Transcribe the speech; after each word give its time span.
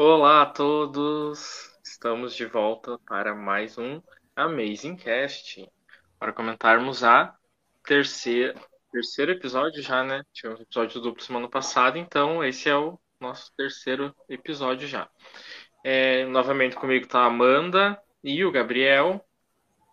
Olá 0.00 0.42
a 0.42 0.46
todos! 0.46 1.76
Estamos 1.82 2.32
de 2.36 2.46
volta 2.46 3.00
para 3.00 3.34
mais 3.34 3.76
um 3.76 4.00
Amazing 4.36 4.94
Cast 4.94 5.68
para 6.20 6.32
comentarmos 6.32 7.02
a 7.02 7.36
terceira 7.84 8.54
terceiro 8.92 9.32
episódio 9.32 9.82
já, 9.82 10.04
né? 10.04 10.22
Tivemos 10.32 10.60
episódio 10.60 11.00
duplo 11.00 11.20
semana 11.20 11.50
passada, 11.50 11.98
então 11.98 12.44
esse 12.44 12.68
é 12.68 12.76
o 12.76 12.96
nosso 13.20 13.52
terceiro 13.56 14.14
episódio 14.28 14.86
já. 14.86 15.10
É, 15.82 16.24
novamente 16.26 16.76
comigo 16.76 17.04
está 17.04 17.22
a 17.22 17.26
Amanda 17.26 18.00
e 18.22 18.44
o 18.44 18.52
Gabriel. 18.52 19.27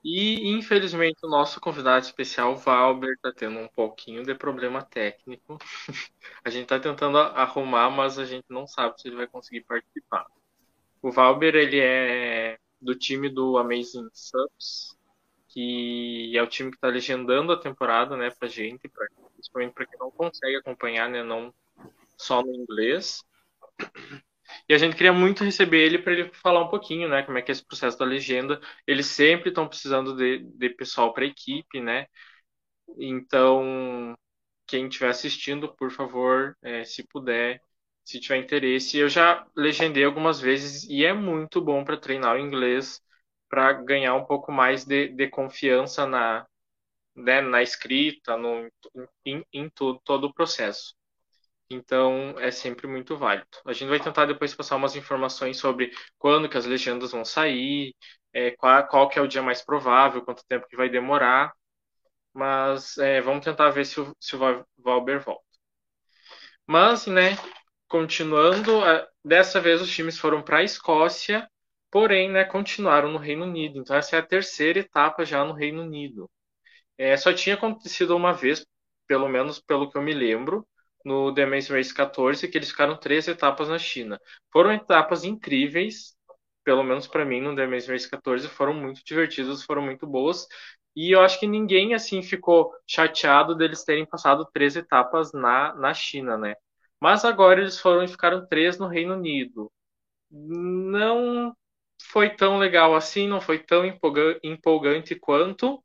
E 0.07 0.51
infelizmente 0.51 1.25
o 1.25 1.27
nosso 1.27 1.59
convidado 1.59 2.05
especial, 2.05 2.55
Valber, 2.55 3.15
está 3.15 3.33
tendo 3.33 3.57
um 3.57 3.67
pouquinho 3.67 4.23
de 4.23 4.35
problema 4.35 4.83
técnico. 4.83 5.57
a 6.45 6.49
gente 6.51 6.65
está 6.65 6.79
tentando 6.79 7.17
arrumar, 7.17 7.89
mas 7.89 8.20
a 8.20 8.23
gente 8.23 8.45
não 8.47 8.67
sabe 8.67 9.02
se 9.02 9.07
ele 9.07 9.15
vai 9.15 9.25
conseguir 9.25 9.61
participar. 9.61 10.27
O 11.02 11.11
Valber 11.11 11.55
ele 11.55 11.80
é 11.80 12.59
do 12.80 12.94
time 12.94 13.30
do 13.30 13.57
Amazing 13.57 14.07
Subs, 14.13 14.95
que 15.47 16.38
é 16.38 16.44
o 16.44 16.47
time 16.47 16.69
que 16.69 16.77
está 16.77 16.88
legendando 16.88 17.52
a 17.52 17.59
temporada, 17.59 18.16
né, 18.16 18.30
pra 18.30 18.47
gente, 18.47 18.88
pra, 18.88 19.08
principalmente 19.33 19.73
para 19.73 19.88
quem 19.88 19.97
não 19.97 20.11
consegue 20.11 20.58
acompanhar, 20.58 21.09
né, 21.09 21.23
não 21.23 21.52
só 22.16 22.44
no 22.44 22.53
inglês. 22.53 23.25
E 24.70 24.73
a 24.73 24.77
gente 24.77 24.95
queria 24.95 25.13
muito 25.13 25.44
receber 25.44 25.80
ele 25.85 25.99
para 25.99 26.13
ele 26.13 26.31
falar 26.34 26.62
um 26.63 26.70
pouquinho, 26.70 27.09
né, 27.09 27.23
como 27.23 27.38
é 27.38 27.41
que 27.41 27.52
é 27.52 27.53
esse 27.53 27.66
processo 27.66 27.98
da 27.98 28.05
legenda. 28.05 28.59
Eles 28.88 29.08
sempre 29.08 29.49
estão 29.49 29.67
precisando 29.67 30.16
de, 30.16 30.40
de 30.40 30.70
pessoal 30.72 31.13
para 31.13 31.26
equipe, 31.26 31.81
né? 31.81 32.08
Então, 32.98 34.16
quem 34.67 34.88
estiver 34.88 35.09
assistindo, 35.09 35.73
por 35.76 35.91
favor, 35.91 36.58
é, 36.63 36.84
se 36.86 37.03
puder, 37.08 37.62
se 38.03 38.20
tiver 38.20 38.38
interesse. 38.38 38.98
Eu 38.98 39.09
já 39.09 39.45
legendei 39.55 40.03
algumas 40.03 40.39
vezes 40.39 40.84
e 40.89 41.05
é 41.05 41.14
muito 41.14 41.62
bom 41.62 41.84
para 41.84 41.97
treinar 41.97 42.36
o 42.36 42.39
inglês, 42.39 43.02
para 43.50 43.73
ganhar 43.73 44.16
um 44.16 44.25
pouco 44.25 44.52
mais 44.52 44.86
de, 44.86 45.09
de 45.09 45.30
confiança 45.30 46.06
na, 46.08 46.45
né, 47.16 47.41
na 47.41 47.62
escrita, 47.64 48.38
no, 48.38 48.69
em, 49.25 49.45
em 49.53 49.69
todo 50.06 50.25
o 50.28 50.34
processo. 50.34 50.95
Então 51.69 52.39
é 52.39 52.52
sempre 52.52 52.88
muito 52.88 53.17
válido. 53.17 53.47
A 53.66 53.73
gente 53.73 53.89
vai 53.89 53.99
tentar 53.99 54.25
depois 54.25 54.53
passar 54.55 54.75
umas 54.75 54.95
informações 54.95 55.58
sobre 55.58 55.91
quando 56.17 56.49
que 56.49 56.57
as 56.57 56.66
legendas 56.66 57.11
vão 57.11 57.25
sair, 57.25 57.95
é, 58.33 58.52
qual, 58.52 58.88
qual 58.88 59.09
que 59.09 59.17
é 59.19 59.22
o 59.22 59.27
dia 59.27 59.41
mais 59.41 59.63
provável, 59.63 60.23
quanto 60.23 60.45
tempo 60.47 60.67
que 60.67 60.75
vai 60.77 60.89
demorar. 60.89 61.53
Mas 62.33 62.97
é, 62.99 63.22
vamos 63.22 63.45
tentar 63.45 63.69
ver 63.72 63.85
se 63.85 63.99
o, 64.02 64.16
se 64.19 64.35
o 64.35 64.39
Valber 64.80 65.22
volta. 65.23 65.44
Mas, 66.67 67.05
né, 67.07 67.38
continuando, 67.88 68.83
é, 68.85 69.07
dessa 69.23 69.59
vez 69.61 69.81
os 69.81 69.89
times 69.89 70.17
foram 70.19 70.41
para 70.41 70.59
a 70.59 70.63
Escócia, 70.63 71.47
porém, 71.91 72.29
né, 72.31 72.44
continuaram 72.45 73.11
no 73.11 73.17
Reino 73.19 73.45
Unido. 73.45 73.79
Então 73.79 73.95
essa 73.95 74.16
é 74.16 74.19
a 74.19 74.25
terceira 74.25 74.79
etapa 74.79 75.25
já 75.25 75.44
no 75.45 75.53
Reino 75.53 75.83
Unido. 75.83 76.29
É, 76.97 77.17
só 77.17 77.33
tinha 77.33 77.55
acontecido 77.55 78.16
uma 78.16 78.33
vez, 78.33 78.66
pelo 79.07 79.29
menos 79.29 79.59
pelo 79.61 79.89
que 79.91 79.97
eu 79.97 80.02
me 80.02 80.13
lembro, 80.13 80.67
no 81.06 81.34
The 81.34 81.44
Amazing 81.44 81.73
Race 81.73 81.94
14, 81.94 82.48
que 82.50 82.58
eles 82.58 82.72
ficaram 82.72 82.98
três 82.98 83.28
etapas 83.28 83.70
na 83.70 83.80
China. 83.80 84.20
Foram 84.52 84.73
etapas 84.73 85.23
incríveis, 85.23 86.16
pelo 86.64 86.84
menos 86.84 87.08
para 87.08 87.25
mim, 87.25 87.42
no 87.42 87.56
The 87.56 87.64
Amazing 87.66 87.92
Race 87.92 88.09
14, 88.09 88.47
foram 88.50 88.73
muito 88.73 89.02
divertidas, 89.06 89.64
foram 89.64 89.84
muito 89.84 90.08
boas. 90.08 90.47
E 90.95 91.12
eu 91.16 91.22
acho 91.22 91.39
que 91.39 91.47
ninguém 91.47 91.94
assim 91.94 92.22
ficou 92.23 92.72
chateado 92.88 93.56
deles 93.56 93.84
terem 93.84 94.06
passado 94.06 94.45
três 94.53 94.75
etapas 94.75 95.31
na, 95.34 95.75
na 95.75 95.94
China, 95.94 96.38
né? 96.38 96.56
Mas 97.00 97.25
agora 97.25 97.62
eles 97.62 97.80
foram 97.80 98.03
e 98.03 98.08
ficaram 98.08 98.47
três 98.47 98.78
no 98.80 98.88
Reino 98.88 99.14
Unido. 99.16 99.72
Não 100.31 101.56
foi 102.12 102.36
tão 102.36 102.58
legal 102.59 102.95
assim, 102.95 103.28
não 103.28 103.42
foi 103.42 103.59
tão 103.59 103.84
empolgante 104.44 105.16
quanto. 105.16 105.84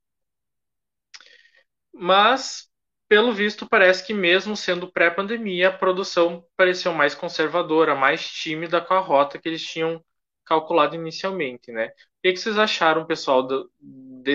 Mas 1.93 2.70
pelo 3.11 3.35
visto, 3.35 3.69
parece 3.69 4.07
que 4.07 4.15
mesmo 4.15 4.57
sendo 4.57 4.89
pré-pandemia, 4.89 5.71
a 5.71 5.77
produção 5.77 6.47
pareceu 6.57 6.95
mais 6.95 7.13
conservadora, 7.13 7.93
mais 7.93 8.25
tímida 8.25 8.81
com 8.81 8.95
a 8.95 9.01
rota 9.01 9.37
que 9.37 9.49
eles 9.49 9.65
tinham 9.67 10.01
calculado 10.45 10.95
inicialmente, 10.95 11.73
né? 11.73 11.89
O 11.89 11.93
que, 12.23 12.37
vocês 12.37 12.57
acharam, 12.57 13.05
pessoal, 13.05 13.45
de, 13.81 14.35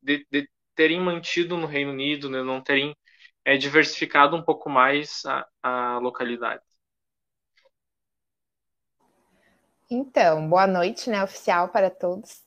de, 0.00 0.24
de, 0.30 0.48
terem 0.72 1.00
mantido 1.00 1.56
no 1.56 1.66
Reino 1.66 1.90
Unido, 1.90 2.30
né? 2.30 2.44
não 2.44 2.60
terem 2.60 2.96
é, 3.44 3.56
diversificado 3.56 4.36
um 4.36 4.42
pouco 4.42 4.70
mais 4.70 5.24
a, 5.26 5.48
a 5.60 5.98
localidade? 5.98 6.62
Então, 9.90 10.48
boa 10.48 10.68
noite, 10.68 11.10
né, 11.10 11.24
oficial 11.24 11.70
para 11.70 11.90
todos. 11.90 12.40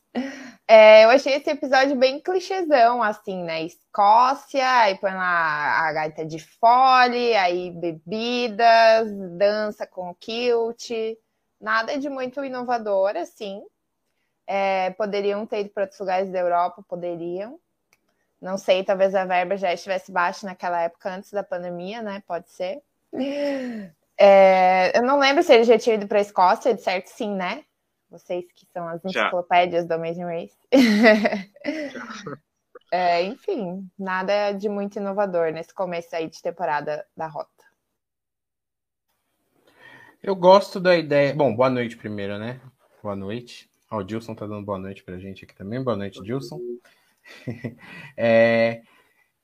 É, 0.68 1.06
eu 1.06 1.10
achei 1.10 1.34
esse 1.36 1.50
episódio 1.50 1.96
bem 1.96 2.20
clichêzão, 2.20 3.04
assim, 3.04 3.44
né? 3.44 3.64
Escócia, 3.64 4.68
aí 4.80 4.98
põe 4.98 5.12
lá 5.12 5.88
a 5.88 5.94
gaita 5.94 6.26
de 6.26 6.40
fole, 6.40 7.36
aí 7.36 7.70
bebidas, 7.70 9.12
dança 9.38 9.86
com 9.86 10.16
kilt, 10.16 10.90
nada 11.62 11.98
de 12.00 12.10
muito 12.10 12.44
inovador, 12.44 13.16
assim. 13.16 13.62
É, 14.48 14.90
poderiam 14.92 15.46
ter 15.46 15.62
ido 15.62 15.70
para 15.70 15.84
outros 15.84 16.00
lugares 16.00 16.32
da 16.32 16.40
Europa, 16.40 16.84
poderiam. 16.88 17.60
Não 18.42 18.58
sei, 18.58 18.84
talvez 18.84 19.14
a 19.14 19.26
verba 19.26 19.58
já 19.58 19.72
estivesse 19.72 20.12
baixa 20.12 20.48
naquela 20.48 20.82
época, 20.82 21.10
antes 21.10 21.32
da 21.32 21.44
pandemia, 21.44 22.02
né? 22.02 22.24
Pode 22.28 22.50
ser. 22.50 22.82
É, 24.18 24.98
eu 24.98 25.04
não 25.04 25.20
lembro 25.20 25.44
se 25.44 25.54
ele 25.54 25.66
já 25.66 25.78
tinha 25.78 25.96
ido 25.96 26.08
para 26.08 26.20
a 26.20 26.22
Escócia, 26.22 26.74
de 26.74 26.82
certo 26.82 27.08
sim, 27.08 27.36
né? 27.36 27.66
Vocês 28.16 28.46
que 28.54 28.66
são 28.68 28.88
as 28.88 29.04
enciclopédias 29.04 29.84
Já. 29.84 29.88
do 29.88 29.94
Amazing 29.94 30.24
Race. 30.24 30.58
é, 32.90 33.24
enfim, 33.24 33.90
nada 34.00 34.54
de 34.54 34.70
muito 34.70 34.98
inovador 34.98 35.52
nesse 35.52 35.74
começo 35.74 36.16
aí 36.16 36.30
de 36.30 36.42
temporada 36.42 37.06
da 37.16 37.28
rota. 37.28 37.50
Eu 40.24 40.34
gosto 40.34 40.80
da 40.80 40.96
ideia. 40.96 41.36
Bom, 41.36 41.54
boa 41.54 41.70
noite 41.70 41.98
primeiro, 41.98 42.40
né? 42.40 42.62
Boa 43.04 43.18
noite. 43.18 43.70
Ó, 43.92 43.98
o 43.98 44.04
Dilson 44.04 44.34
tá 44.34 44.48
dando 44.48 44.66
boa 44.66 44.80
noite 44.80 45.04
pra 45.04 45.20
gente 45.20 45.44
aqui 45.44 45.54
também. 45.54 45.84
Boa 45.84 45.98
noite, 45.98 46.24
Dilson. 46.24 46.60
é, 48.16 48.82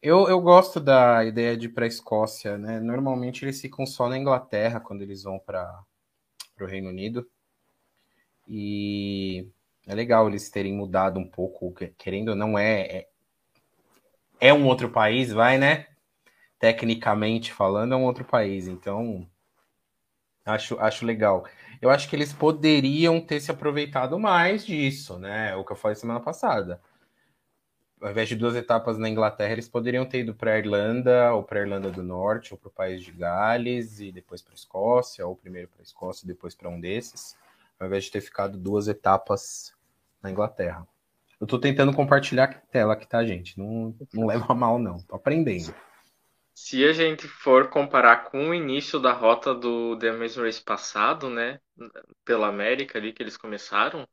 eu, 0.01 0.29
eu 0.29 0.39
gosto 0.39 0.79
da 0.79 1.25
ideia 1.25 1.57
de 1.57 1.65
ir 1.65 1.69
para 1.73 1.83
a 1.83 1.87
Escócia, 1.87 2.57
né? 2.57 2.79
Normalmente 2.79 3.43
eles 3.43 3.59
ficam 3.59 3.85
só 3.85 4.07
na 4.07 4.17
Inglaterra 4.17 4.79
quando 4.79 5.01
eles 5.01 5.23
vão 5.23 5.37
para 5.37 5.83
o 6.59 6.65
Reino 6.65 6.89
Unido. 6.89 7.29
E 8.47 9.47
é 9.87 9.95
legal 9.95 10.27
eles 10.27 10.49
terem 10.49 10.73
mudado 10.73 11.19
um 11.19 11.27
pouco, 11.27 11.73
querendo 11.97 12.29
ou 12.29 12.35
não, 12.35 12.57
é, 12.57 12.81
é, 12.81 13.07
é 14.39 14.53
um 14.53 14.65
outro 14.67 14.89
país, 14.89 15.31
vai, 15.31 15.57
né? 15.57 15.87
Tecnicamente 16.59 17.51
falando, 17.51 17.93
é 17.93 17.97
um 17.97 18.05
outro 18.05 18.23
país, 18.23 18.67
então 18.67 19.27
acho, 20.45 20.79
acho 20.79 21.05
legal. 21.05 21.45
Eu 21.81 21.89
acho 21.89 22.07
que 22.09 22.15
eles 22.15 22.31
poderiam 22.31 23.19
ter 23.19 23.39
se 23.39 23.51
aproveitado 23.51 24.19
mais 24.19 24.65
disso, 24.65 25.17
né? 25.17 25.55
O 25.55 25.65
que 25.65 25.71
eu 25.71 25.75
falei 25.75 25.95
semana 25.95 26.19
passada. 26.19 26.81
Ao 27.99 28.09
invés 28.09 28.29
de 28.29 28.35
duas 28.35 28.55
etapas 28.55 28.97
na 28.97 29.09
Inglaterra, 29.09 29.53
eles 29.53 29.69
poderiam 29.69 30.05
ter 30.05 30.21
ido 30.21 30.33
para 30.33 30.53
a 30.53 30.57
Irlanda, 30.57 31.33
ou 31.33 31.43
para 31.43 31.59
a 31.59 31.63
Irlanda 31.63 31.91
do 31.91 32.01
Norte, 32.01 32.53
ou 32.53 32.57
para 32.57 32.69
o 32.69 32.71
país 32.71 33.03
de 33.03 33.11
Gales, 33.11 33.99
e 33.99 34.11
depois 34.11 34.41
para 34.41 34.53
a 34.53 34.55
Escócia, 34.55 35.25
ou 35.25 35.35
primeiro 35.35 35.67
para 35.67 35.81
a 35.81 35.83
Escócia 35.83 36.25
e 36.25 36.27
depois 36.27 36.55
para 36.55 36.69
um 36.69 36.79
desses 36.79 37.35
ao 37.81 37.87
invés 37.87 38.03
de 38.03 38.11
ter 38.11 38.21
ficado 38.21 38.59
duas 38.59 38.87
etapas 38.87 39.73
na 40.21 40.29
Inglaterra. 40.29 40.87
Eu 41.39 41.47
tô 41.47 41.57
tentando 41.57 41.91
compartilhar 41.91 42.43
a 42.43 42.53
tela 42.53 42.93
aqui, 42.93 43.07
tá, 43.07 43.25
gente? 43.25 43.57
Não, 43.57 43.95
não 44.13 44.27
leva 44.27 44.53
mal, 44.53 44.77
não. 44.77 44.99
Tô 44.99 45.15
aprendendo. 45.15 45.73
Se 46.53 46.85
a 46.85 46.93
gente 46.93 47.27
for 47.27 47.69
comparar 47.69 48.25
com 48.29 48.49
o 48.49 48.53
início 48.53 48.99
da 48.99 49.11
rota 49.11 49.55
do 49.55 49.97
The 49.97 50.09
Amazing 50.09 50.41
Race 50.41 50.63
passado, 50.63 51.27
né? 51.27 51.59
Pela 52.23 52.47
América 52.49 52.99
ali 52.99 53.11
que 53.11 53.23
eles 53.23 53.35
começaram, 53.35 54.07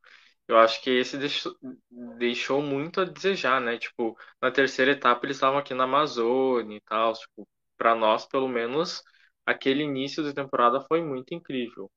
eu 0.49 0.57
acho 0.57 0.81
que 0.83 0.89
esse 0.89 1.19
deixou, 1.19 1.55
deixou 1.91 2.63
muito 2.63 3.03
a 3.03 3.05
desejar, 3.05 3.61
né? 3.61 3.77
Tipo, 3.77 4.17
na 4.41 4.51
terceira 4.51 4.93
etapa 4.93 5.27
eles 5.27 5.37
estavam 5.37 5.59
aqui 5.59 5.75
na 5.75 5.85
Amazônia 5.85 6.79
e 6.79 6.81
tal. 6.81 7.13
Tipo, 7.13 7.47
para 7.77 7.95
nós, 7.95 8.25
pelo 8.25 8.49
menos, 8.49 9.03
aquele 9.45 9.83
início 9.83 10.25
da 10.25 10.33
temporada 10.33 10.81
foi 10.81 11.03
muito 11.03 11.35
incrível. 11.35 11.91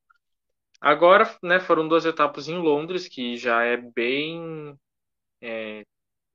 Agora, 0.81 1.37
né, 1.43 1.59
foram 1.59 1.87
duas 1.87 2.05
etapas 2.05 2.47
em 2.47 2.57
Londres, 2.57 3.07
que 3.07 3.37
já 3.37 3.63
é 3.63 3.77
bem, 3.77 4.75
é, 5.41 5.85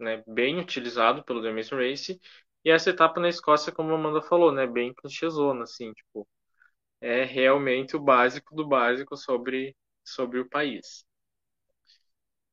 né, 0.01 0.23
bem 0.27 0.59
utilizado 0.61 1.25
pelo 1.25 1.43
The 1.43 1.51
Amazing 1.51 1.77
Race, 1.77 2.21
e 2.65 2.71
essa 2.71 2.91
etapa 2.91 3.21
na 3.21 3.29
Escócia, 3.29 3.73
como 3.73 3.93
a 3.93 3.97
Amanda 3.97 4.23
falou, 4.23 4.53
né, 4.53 4.67
bem 4.67 4.95
clichêzona, 4.95 5.65
assim, 5.65 5.93
tipo, 5.95 6.29
é 7.01 7.25
realmente 7.25 7.97
o 7.97 8.01
básico 8.01 8.55
do 8.57 8.67
básico 8.69 9.17
sobre, 9.17 9.77
sobre 10.05 10.41
o 10.41 10.49
país. 10.51 11.07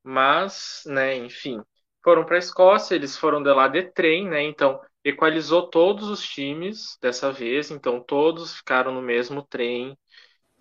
Mas, 0.04 0.84
né, 0.86 1.16
enfim, 1.18 1.62
foram 2.04 2.26
para 2.26 2.36
a 2.36 2.40
Escócia, 2.40 2.96
eles 2.96 3.18
foram 3.18 3.42
de 3.42 3.52
lá 3.54 3.68
de 3.68 3.84
trem, 3.92 4.28
né, 4.30 4.42
então 4.44 4.80
equalizou 5.04 5.70
todos 5.70 6.10
os 6.10 6.22
times 6.26 6.98
dessa 7.02 7.32
vez, 7.32 7.72
então 7.72 8.02
todos 8.04 8.56
ficaram 8.58 8.94
no 8.94 9.02
mesmo 9.02 9.42
trem, 9.44 9.98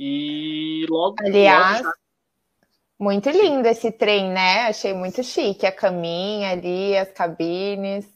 E 0.07 0.87
logo. 0.91 1.23
Aliás, 1.25 1.81
logo 1.81 1.93
muito 2.99 3.29
lindo 3.31 3.67
esse 3.69 3.91
trem, 3.93 4.31
né? 4.33 4.63
Achei 4.69 4.95
muito 4.95 5.23
chique 5.23 5.67
a 5.67 5.73
caminha 5.73 6.51
ali, 6.53 6.97
as 6.97 7.11
cabines. 7.13 8.07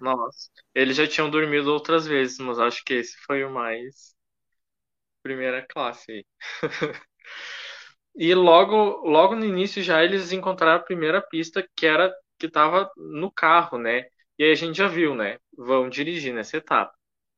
Nossa, 0.00 0.48
eles 0.74 0.96
já 0.96 1.06
tinham 1.06 1.30
dormido 1.30 1.70
outras 1.72 2.06
vezes, 2.06 2.38
mas 2.38 2.58
acho 2.58 2.82
que 2.84 2.94
esse 2.94 3.16
foi 3.26 3.44
o 3.44 3.50
mais 3.52 4.14
primeira 5.22 5.66
classe 5.66 6.12
aí. 6.12 6.26
E 8.14 8.34
logo, 8.34 8.74
logo 9.08 9.34
no 9.36 9.44
início 9.44 9.82
já 9.82 10.02
eles 10.02 10.32
encontraram 10.32 10.76
a 10.80 10.82
primeira 10.84 11.20
pista 11.20 11.66
que 11.76 11.86
era 11.86 12.12
que 12.38 12.46
estava 12.46 12.90
no 12.96 13.30
carro, 13.30 13.78
né? 13.78 14.04
E 14.38 14.44
aí 14.44 14.52
a 14.52 14.54
gente 14.54 14.76
já 14.78 14.88
viu, 14.88 15.14
né? 15.14 15.38
Vão 15.56 15.88
dirigir 15.88 16.32
nessa 16.34 16.56
etapa. 16.58 16.92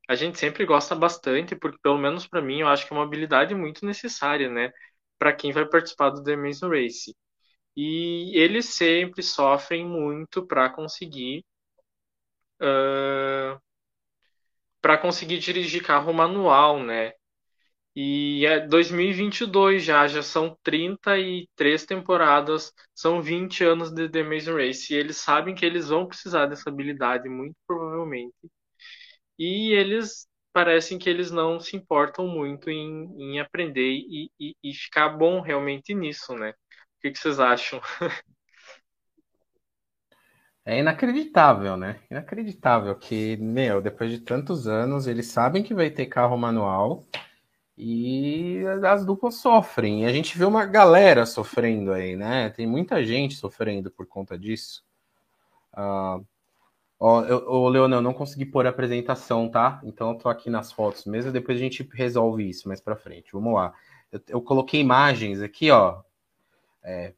A 0.09 0.15
gente 0.15 0.39
sempre 0.39 0.65
gosta 0.67 0.95
bastante, 0.95 1.55
porque 1.57 1.79
pelo 1.83 1.99
menos 1.99 2.27
para 2.27 2.43
mim 2.43 2.61
eu 2.61 2.69
acho 2.69 2.87
que 2.87 2.93
é 2.93 2.97
uma 2.97 3.05
habilidade 3.05 3.55
muito 3.55 3.85
necessária, 3.87 4.51
né? 4.51 4.73
Para 5.19 5.33
quem 5.35 5.53
vai 5.53 5.67
participar 5.69 6.11
do 6.11 6.23
The 6.23 6.35
Amazing 6.35 6.69
Race. 6.71 7.17
E 7.77 8.33
eles 8.39 8.67
sempre 8.67 9.23
sofrem 9.23 9.87
muito 9.87 10.47
para 10.47 10.71
conseguir 10.71 11.45
uh, 12.61 13.59
para 14.81 14.99
conseguir 14.99 15.39
dirigir 15.39 15.83
carro 15.83 16.13
manual, 16.13 16.83
né? 16.83 17.13
E 17.97 18.47
é 18.47 18.61
2022 18.67 19.83
já, 19.85 20.07
já 20.09 20.23
são 20.23 20.57
33 20.63 21.85
temporadas, 21.87 22.73
são 22.95 23.21
20 23.23 23.65
anos 23.65 23.91
de 23.93 24.09
The 24.09 24.21
Amazing 24.23 24.53
Race. 24.55 24.95
E 24.95 24.97
eles 24.97 25.17
sabem 25.19 25.55
que 25.55 25.67
eles 25.67 25.89
vão 25.89 26.07
precisar 26.07 26.47
dessa 26.47 26.71
habilidade, 26.71 27.29
muito 27.29 27.57
provavelmente. 27.67 28.35
E 29.39 29.73
eles 29.73 30.27
parecem 30.53 30.99
que 30.99 31.09
eles 31.09 31.31
não 31.31 31.61
se 31.61 31.77
importam 31.77 32.27
muito 32.27 32.71
em, 32.71 33.05
em 33.17 33.41
aprender 33.41 33.93
e, 33.93 34.31
e, 34.41 34.57
e 34.63 34.75
ficar 34.75 35.11
bom 35.11 35.41
realmente 35.41 35.95
nisso, 35.95 36.35
né? 36.35 36.51
O 36.51 37.01
que, 37.01 37.13
que 37.13 37.19
vocês 37.19 37.39
acham? 37.39 37.81
É 40.65 40.81
inacreditável, 40.81 41.79
né? 41.79 41.99
Inacreditável 42.11 42.95
que, 42.95 43.39
meu, 43.39 43.81
depois 43.81 44.11
de 44.11 44.19
tantos 44.21 44.67
anos, 44.69 45.07
eles 45.07 45.27
sabem 45.29 45.63
que 45.63 45.73
vai 45.73 45.89
ter 45.89 46.05
carro 46.07 46.37
manual 46.37 47.07
e 47.75 48.63
as 48.85 49.07
duplas 49.07 49.37
sofrem. 49.37 50.03
E 50.03 50.07
a 50.07 50.13
gente 50.13 50.37
vê 50.37 50.45
uma 50.45 50.67
galera 50.67 51.25
sofrendo 51.25 51.93
aí, 51.93 52.17
né? 52.17 52.51
Tem 52.51 52.67
muita 52.67 53.03
gente 53.03 53.35
sofrendo 53.35 53.91
por 53.91 54.07
conta 54.07 54.39
disso. 54.39 54.85
Uh, 55.73 56.27
ó, 56.99 57.23
eu, 57.23 57.39
eu, 57.41 57.69
Leonel, 57.69 58.03
não 58.03 58.15
consegui 58.15 58.45
pôr 58.45 58.67
a 58.67 58.71
apresentação, 58.71 59.49
tá? 59.49 59.81
Então 59.85 60.11
eu 60.11 60.17
tô 60.17 60.29
aqui 60.29 60.51
nas 60.51 60.73
fotos 60.73 61.05
mesmo, 61.05 61.33
depois 61.33 61.59
a 61.59 61.61
gente 61.61 61.89
resolve 61.93 62.49
isso 62.49 62.69
mais 62.69 62.81
pra 62.81 62.97
frente. 62.97 63.33
Vamos 63.33 63.55
lá. 63.55 63.73
Eu, 64.11 64.21
eu 64.29 64.43
coloquei 64.43 64.81
imagens 64.81 65.41
aqui, 65.43 65.71
ó. 65.71 66.01
É, 66.83 67.13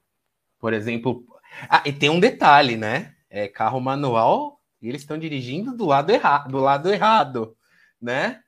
por 0.58 0.72
exemplo. 0.72 1.24
Ah, 1.68 1.82
e 1.84 1.92
tem 1.92 2.10
um 2.10 2.20
detalhe, 2.20 2.76
né? 2.76 3.14
É 3.28 3.48
carro 3.48 3.80
manual 3.80 4.60
e 4.80 4.88
eles 4.88 5.02
estão 5.02 5.18
dirigindo 5.18 5.76
do 5.76 5.86
lado, 5.86 6.10
erra 6.10 6.38
do 6.48 6.58
lado 6.58 6.92
errado, 6.92 7.56
né? 8.00 8.42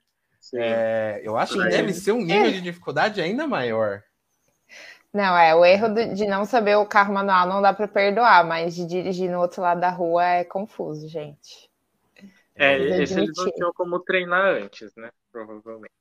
É, 0.54 1.20
eu 1.22 1.36
acho 1.36 1.54
que 1.54 1.68
deve 1.68 1.92
ser 1.92 2.12
um 2.12 2.22
nível 2.22 2.50
de 2.50 2.60
dificuldade 2.60 3.20
ainda 3.20 3.46
maior. 3.46 4.02
Não, 5.12 5.36
é, 5.36 5.54
o 5.54 5.64
erro 5.64 5.88
de 6.14 6.26
não 6.26 6.46
saber 6.46 6.76
o 6.76 6.86
carro 6.86 7.12
manual 7.12 7.46
não 7.46 7.60
dá 7.60 7.72
para 7.74 7.86
perdoar, 7.86 8.46
mas 8.46 8.74
de 8.74 8.86
dirigir 8.86 9.30
no 9.30 9.40
outro 9.40 9.60
lado 9.60 9.80
da 9.80 9.90
rua 9.90 10.24
é 10.24 10.44
confuso, 10.44 11.06
gente. 11.06 11.70
É, 12.54 12.78
esse 13.02 13.14
eles 13.14 13.36
não 13.36 13.50
tinham 13.50 13.72
como 13.74 14.00
treinar 14.00 14.62
antes, 14.62 14.94
né? 14.96 15.10
Provavelmente. 15.30 15.92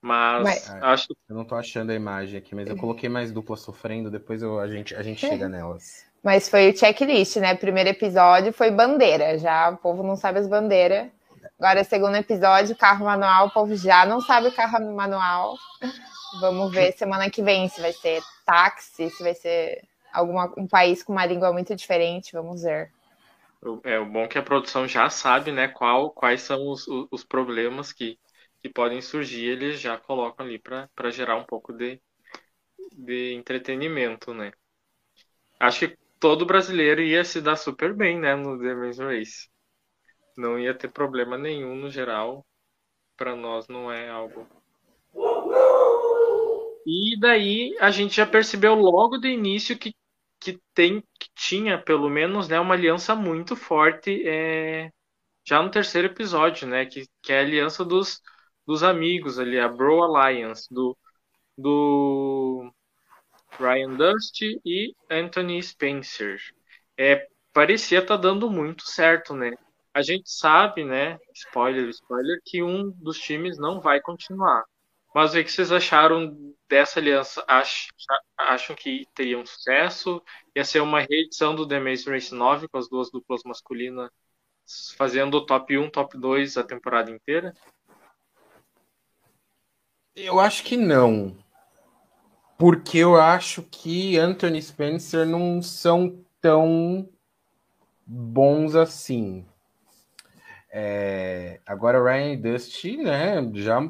Mas, 0.00 0.42
mas 0.42 0.70
acho 0.82 1.08
Eu 1.28 1.34
não 1.34 1.44
tô 1.44 1.54
achando 1.54 1.90
a 1.90 1.94
imagem 1.94 2.38
aqui, 2.38 2.54
mas 2.54 2.68
eu 2.68 2.76
coloquei 2.76 3.08
mais 3.08 3.32
dupla 3.32 3.56
sofrendo, 3.56 4.10
depois 4.10 4.40
eu, 4.40 4.60
a, 4.60 4.68
gente, 4.68 4.94
a 4.94 5.02
gente 5.02 5.18
chega 5.26 5.48
nelas. 5.48 6.06
Mas 6.22 6.48
foi 6.48 6.70
o 6.70 6.76
checklist, 6.76 7.36
né? 7.36 7.54
Primeiro 7.54 7.90
episódio 7.90 8.52
foi 8.52 8.70
bandeira. 8.70 9.38
Já 9.38 9.70
o 9.70 9.76
povo 9.76 10.02
não 10.02 10.16
sabe 10.16 10.38
as 10.38 10.48
bandeiras. 10.48 11.08
Agora, 11.58 11.84
segundo 11.84 12.16
episódio, 12.16 12.76
carro 12.76 13.04
manual, 13.04 13.46
o 13.46 13.50
povo 13.50 13.74
já 13.76 14.04
não 14.04 14.20
sabe 14.20 14.48
o 14.48 14.54
carro 14.54 14.94
manual. 14.94 15.56
Vamos 16.40 16.72
ver 16.72 16.92
semana 16.92 17.30
que 17.30 17.42
vem 17.42 17.68
se 17.68 17.80
vai 17.80 17.92
ser 17.92 18.22
táxi, 18.44 19.10
se 19.10 19.22
vai 19.22 19.34
ser 19.34 19.82
alguma, 20.12 20.52
um 20.56 20.66
país 20.66 21.02
com 21.02 21.12
uma 21.12 21.26
língua 21.26 21.52
muito 21.52 21.74
diferente. 21.74 22.32
Vamos 22.32 22.62
ver. 22.62 22.90
É 23.84 23.98
o 23.98 24.06
bom 24.06 24.24
é 24.24 24.28
que 24.28 24.38
a 24.38 24.42
produção 24.42 24.86
já 24.86 25.08
sabe, 25.10 25.50
né, 25.50 25.66
qual, 25.66 26.10
quais 26.10 26.42
são 26.42 26.68
os, 26.68 26.86
os 27.10 27.24
problemas 27.24 27.92
que, 27.92 28.18
que 28.62 28.68
podem 28.68 29.00
surgir, 29.00 29.46
eles 29.46 29.80
já 29.80 29.96
colocam 29.96 30.46
ali 30.46 30.58
para 30.58 31.10
gerar 31.10 31.36
um 31.36 31.44
pouco 31.44 31.72
de, 31.72 32.00
de 32.92 33.34
entretenimento, 33.34 34.32
né? 34.32 34.52
Acho 35.58 35.80
que 35.88 35.98
todo 36.20 36.46
brasileiro 36.46 37.00
ia 37.00 37.24
se 37.24 37.40
dar 37.40 37.56
super 37.56 37.92
bem, 37.92 38.20
né, 38.20 38.36
no 38.36 38.58
The 38.60 38.70
Amazing 38.70 39.04
Race 39.04 39.56
não 40.36 40.58
ia 40.58 40.74
ter 40.74 40.88
problema 40.88 41.38
nenhum 41.38 41.74
no 41.74 41.90
geral. 41.90 42.44
Para 43.16 43.34
nós 43.34 43.66
não 43.68 43.90
é 43.90 44.10
algo. 44.10 44.46
E 46.86 47.18
daí 47.20 47.76
a 47.80 47.90
gente 47.90 48.16
já 48.16 48.26
percebeu 48.26 48.74
logo 48.74 49.18
do 49.18 49.26
início 49.26 49.78
que, 49.78 49.94
que, 50.40 50.60
tem, 50.74 51.00
que 51.20 51.28
tinha 51.34 51.78
pelo 51.82 52.08
menos 52.08 52.48
né, 52.48 52.60
uma 52.60 52.74
aliança 52.74 53.14
muito 53.14 53.56
forte 53.56 54.22
é, 54.26 54.90
já 55.46 55.62
no 55.62 55.70
terceiro 55.70 56.08
episódio, 56.08 56.68
né? 56.68 56.86
Que, 56.86 57.06
que 57.22 57.32
é 57.32 57.40
a 57.40 57.42
aliança 57.42 57.84
dos, 57.84 58.20
dos 58.66 58.82
amigos 58.82 59.38
ali, 59.38 59.58
a 59.58 59.68
Bro 59.68 60.02
Alliance, 60.02 60.72
do, 60.72 60.96
do 61.58 62.72
Ryan 63.58 63.96
Dust 63.96 64.42
e 64.42 64.94
Anthony 65.10 65.62
Spencer. 65.62 66.38
É, 66.98 67.28
parecia 67.52 68.00
estar 68.00 68.16
tá 68.16 68.22
dando 68.22 68.50
muito 68.50 68.84
certo, 68.84 69.34
né? 69.34 69.52
a 69.96 70.02
gente 70.02 70.30
sabe, 70.30 70.84
né? 70.84 71.18
Spoiler, 71.34 71.88
spoiler, 71.88 72.38
que 72.44 72.62
um 72.62 72.90
dos 72.90 73.18
times 73.18 73.56
não 73.56 73.80
vai 73.80 73.98
continuar. 73.98 74.62
Mas 75.16 75.34
o 75.34 75.42
que 75.42 75.50
vocês 75.50 75.72
acharam 75.72 76.36
dessa 76.68 77.00
aliança? 77.00 77.42
Acham, 78.36 78.76
que 78.76 79.06
teria 79.14 79.38
um 79.38 79.46
sucesso? 79.46 80.22
Ia 80.54 80.62
ser 80.62 80.80
uma 80.80 81.00
reedição 81.00 81.54
do 81.54 81.66
The 81.66 81.78
Amazing 81.78 82.10
Race 82.10 82.34
9 82.34 82.68
com 82.68 82.76
as 82.76 82.86
duas 82.86 83.10
duplas 83.10 83.40
masculinas 83.42 84.10
fazendo 84.94 85.46
top 85.46 85.78
1, 85.78 85.88
top 85.88 86.18
2 86.18 86.58
a 86.58 86.62
temporada 86.62 87.10
inteira? 87.10 87.54
Eu 90.14 90.38
acho 90.38 90.62
que 90.62 90.76
não. 90.76 91.34
Porque 92.58 92.98
eu 92.98 93.16
acho 93.16 93.62
que 93.62 94.18
Anthony 94.18 94.60
Spencer 94.60 95.24
não 95.24 95.62
são 95.62 96.22
tão 96.42 97.08
bons 98.06 98.74
assim. 98.74 99.46
É, 100.70 101.58
agora, 101.64 102.04
Ryan 102.04 102.36
Dusty, 102.38 102.98
né? 102.98 103.50
Já 103.54 103.80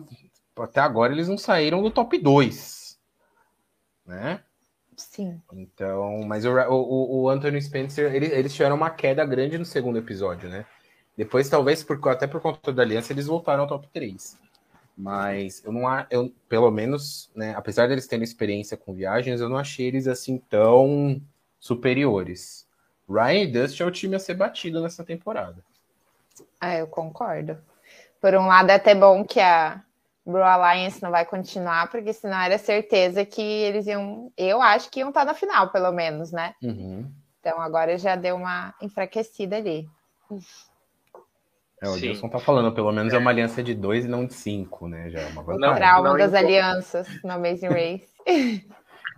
até 0.59 0.81
agora 0.81 1.13
eles 1.13 1.29
não 1.29 1.39
saíram 1.39 1.83
do 1.83 1.91
top 1.91 2.19
2, 2.19 2.99
né? 4.07 4.43
Sim. 4.97 5.43
Então, 5.53 6.23
mas 6.27 6.45
o, 6.45 6.51
o, 6.51 7.23
o 7.23 7.29
Anthony 7.29 7.61
Spencer, 7.61 8.15
ele, 8.15 8.27
eles 8.27 8.55
tiveram 8.55 8.77
uma 8.77 8.91
queda 8.91 9.25
grande 9.27 9.59
no 9.59 9.65
segundo 9.65 9.99
episódio, 9.99 10.49
né? 10.49 10.65
Depois, 11.17 11.49
talvez, 11.49 11.83
por, 11.83 11.99
até 12.09 12.27
por 12.27 12.41
conta 12.41 12.73
da 12.73 12.83
aliança, 12.83 13.13
eles 13.13 13.27
voltaram 13.27 13.63
ao 13.63 13.69
top 13.69 13.89
3. 13.89 14.39
Mas 14.97 15.63
eu 15.65 15.73
não 15.73 15.83
eu, 16.11 16.33
pelo 16.49 16.71
menos, 16.71 17.31
né, 17.35 17.55
apesar 17.55 17.87
deles 17.87 18.07
terem 18.07 18.25
experiência 18.25 18.77
com 18.77 18.95
viagens, 18.95 19.41
eu 19.41 19.49
não 19.49 19.59
achei 19.59 19.87
eles 19.87 20.07
assim 20.07 20.39
tão 20.39 21.21
superiores. 21.61 22.67
Ryan 23.09 23.43
e 23.43 23.47
Dust 23.47 23.81
é 23.81 23.85
o 23.85 23.91
time 23.91 24.17
a 24.17 24.19
ser 24.19 24.35
batido 24.35 24.81
nessa 24.81 25.05
temporada. 25.05 25.63
Ah, 26.61 26.75
eu 26.77 26.87
concordo. 26.87 27.59
Por 28.21 28.35
um 28.35 28.47
lado, 28.47 28.71
é 28.71 28.75
até 28.75 28.95
bom 28.95 29.23
que 29.25 29.39
a 29.39 29.83
Bro 30.27 30.43
Alliance 30.43 31.01
não 31.01 31.13
vai 31.13 31.25
continuar, 31.25 31.89
porque 31.89 32.13
senão 32.13 32.39
era 32.41 32.59
certeza 32.59 33.25
que 33.25 33.41
eles 33.41 33.87
iam. 33.87 34.33
Eu 34.37 34.61
acho 34.61 34.91
que 34.91 34.99
iam 34.99 35.11
estar 35.11 35.25
na 35.25 35.35
final, 35.35 35.71
pelo 35.71 35.93
menos, 35.93 36.33
né? 36.33 36.53
Uhum. 36.61 37.09
Então 37.39 37.61
agora 37.61 37.97
já 37.97 38.17
deu 38.17 38.35
uma 38.35 38.75
enfraquecida 38.83 39.57
ali. 39.57 39.89
É, 41.81 41.89
o 41.89 41.97
Gilson 41.97 42.29
tá 42.29 42.41
falando, 42.41 42.75
pelo 42.75 42.91
menos 42.91 43.13
é 43.13 43.19
uma 43.19 43.31
aliança 43.31 43.63
de 43.63 43.73
dois 43.73 44.05
e 44.05 44.09
não 44.09 44.27
de 44.27 44.35
cinco, 44.35 44.89
né? 44.89 45.11
Já 45.11 45.21
é 45.21 45.27
uma 45.27 45.45
vantagem. 45.45 45.77
Trauma 45.77 46.09
não 46.09 46.17
das 46.17 46.33
incomoda. 46.33 46.39
alianças 46.39 47.23
no 47.23 47.33
Amazing 47.33 47.69
Race. 47.69 48.09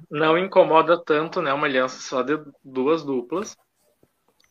Não 0.08 0.38
incomoda 0.38 0.96
tanto, 1.04 1.42
né? 1.42 1.52
Uma 1.52 1.66
aliança 1.66 2.00
só 2.00 2.22
de 2.22 2.38
duas 2.64 3.04
duplas 3.04 3.56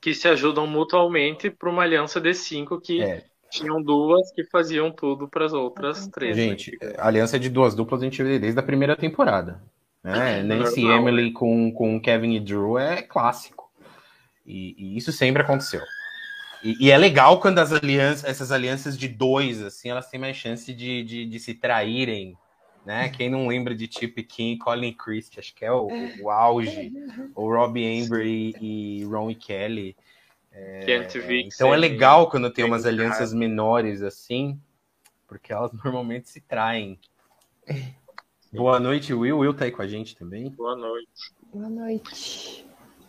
que 0.01 0.13
se 0.13 0.27
ajudam 0.27 0.67
mutualmente 0.67 1.49
para 1.49 1.69
uma 1.69 1.83
aliança 1.83 2.19
de 2.19 2.33
cinco 2.33 2.79
que 2.79 3.01
é. 3.01 3.25
Tinham 3.49 3.81
duas 3.81 4.31
que 4.31 4.43
faziam 4.43 4.91
tudo 4.91 5.27
para 5.27 5.45
as 5.45 5.53
outras 5.53 6.07
três. 6.07 6.35
Né? 6.35 6.43
Gente, 6.43 6.77
né? 6.81 6.93
aliança 6.97 7.39
de 7.39 7.49
duas 7.49 7.75
duplas 7.75 8.01
a 8.01 8.05
gente 8.05 8.21
vê 8.23 8.39
desde 8.39 8.59
a 8.59 8.63
primeira 8.63 8.95
temporada. 8.95 9.61
Né? 10.03 10.41
Nancy 10.43 10.81
e 10.81 10.87
Emily 10.87 11.31
com, 11.31 11.71
com 11.71 11.99
Kevin 11.99 12.35
e 12.35 12.39
Drew 12.39 12.77
é 12.77 13.01
clássico. 13.01 13.71
E, 14.45 14.75
e 14.77 14.97
isso 14.97 15.11
sempre 15.11 15.41
aconteceu. 15.41 15.81
E, 16.63 16.87
e, 16.87 16.91
é 16.91 16.97
legal 16.97 17.39
quando 17.39 17.59
as 17.59 17.71
alianças, 17.71 18.23
essas 18.23 18.51
alianças 18.51 18.97
de 18.97 19.07
dois, 19.07 19.61
assim, 19.61 19.89
elas 19.89 20.09
têm 20.09 20.19
mais 20.19 20.35
chance 20.35 20.73
de, 20.73 21.03
de, 21.03 21.25
de 21.25 21.39
se 21.39 21.53
traírem 21.53 22.35
né? 22.87 23.09
Quem 23.09 23.29
não 23.29 23.47
lembra 23.47 23.75
de 23.75 23.85
Chip 23.91 24.23
King 24.23 24.53
e 24.53 24.57
Colin 24.57 24.93
Christie, 24.93 25.41
acho 25.41 25.53
que 25.53 25.65
é 25.65 25.71
o, 25.73 25.89
o 26.21 26.29
auge, 26.29 26.93
o 27.35 27.53
Rob 27.53 27.77
Amber 27.77 28.25
e, 28.25 28.55
e 28.61 29.03
Ron 29.03 29.29
e 29.29 29.35
Kelly. 29.35 29.93
É, 30.59 31.07
então 31.45 31.71
é 31.71 31.77
legal 31.77 32.31
quando 32.31 32.49
tem 32.49 32.65
umas 32.65 32.85
alianças 32.85 33.31
menores 33.31 34.01
assim, 34.01 34.59
porque 35.27 35.53
elas 35.53 35.71
normalmente 35.83 36.29
se 36.29 36.41
traem. 36.41 36.99
Boa 38.51 38.79
noite, 38.79 39.13
Will. 39.13 39.37
Will 39.37 39.53
tá 39.53 39.65
aí 39.65 39.71
com 39.71 39.83
a 39.83 39.87
gente 39.87 40.15
também. 40.15 40.49
Boa 40.49 40.75
noite. 40.75 41.33
Boa 41.53 41.69
noite. 41.69 42.65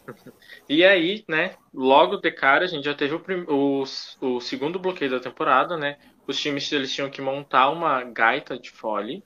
E 0.67 0.83
aí, 0.87 1.23
né, 1.29 1.55
logo 1.73 2.17
de 2.17 2.31
cara, 2.33 2.65
a 2.65 2.67
gente 2.67 2.87
já 2.87 2.95
teve 2.95 3.15
o, 3.15 3.23
o, 3.47 3.83
o, 4.23 4.41
segundo 4.41 4.79
bloqueio 4.79 5.11
da 5.11 5.21
temporada, 5.21 5.77
né? 5.77 5.99
Os 6.27 6.41
times 6.41 6.73
eles 6.73 6.95
tinham 6.95 7.11
que 7.11 7.21
montar 7.21 7.69
uma 7.69 8.03
gaita 8.05 8.59
de 8.59 8.71
fole 8.71 9.23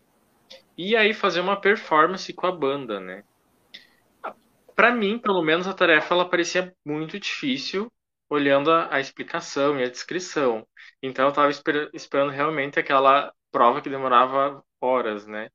e 0.76 0.96
aí 0.96 1.14
fazer 1.14 1.38
uma 1.38 1.54
performance 1.54 2.32
com 2.32 2.48
a 2.48 2.52
banda, 2.52 2.98
né? 2.98 3.22
Para 4.74 4.92
mim, 4.92 5.20
pelo 5.20 5.40
menos, 5.40 5.68
a 5.68 5.72
tarefa 5.72 6.14
ela 6.14 6.28
parecia 6.28 6.74
muito 6.84 7.16
difícil, 7.16 7.88
olhando 8.32 8.70
a, 8.70 8.94
a 8.94 9.00
explicação 9.00 9.78
e 9.78 9.84
a 9.84 9.90
descrição. 9.90 10.66
Então, 11.02 11.26
eu 11.26 11.30
estava 11.30 11.50
esper 11.50 11.90
esperando 11.92 12.30
realmente 12.32 12.78
aquela 12.78 13.32
prova 13.50 13.82
que 13.82 13.90
demorava 13.90 14.64
horas, 14.80 15.26
né? 15.26 15.50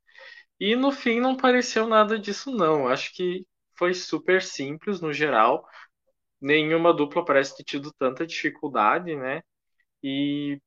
E 0.60 0.76
no 0.76 0.92
fim 0.92 1.20
não 1.20 1.38
pareceu 1.38 1.88
nada 1.88 2.20
disso, 2.20 2.52
não. 2.52 2.88
Acho 2.88 3.14
que 3.16 3.46
foi 3.78 3.94
super 3.94 4.42
simples 4.44 5.02
no 5.02 5.14
geral. 5.14 5.68
Nenhuma 6.42 6.94
dupla 6.94 7.26
parece 7.26 7.58
ter 7.58 7.64
tido 7.64 7.94
tanta 8.00 8.28
dificuldade, 8.28 9.16
né? 9.16 9.42
E 10.04 10.62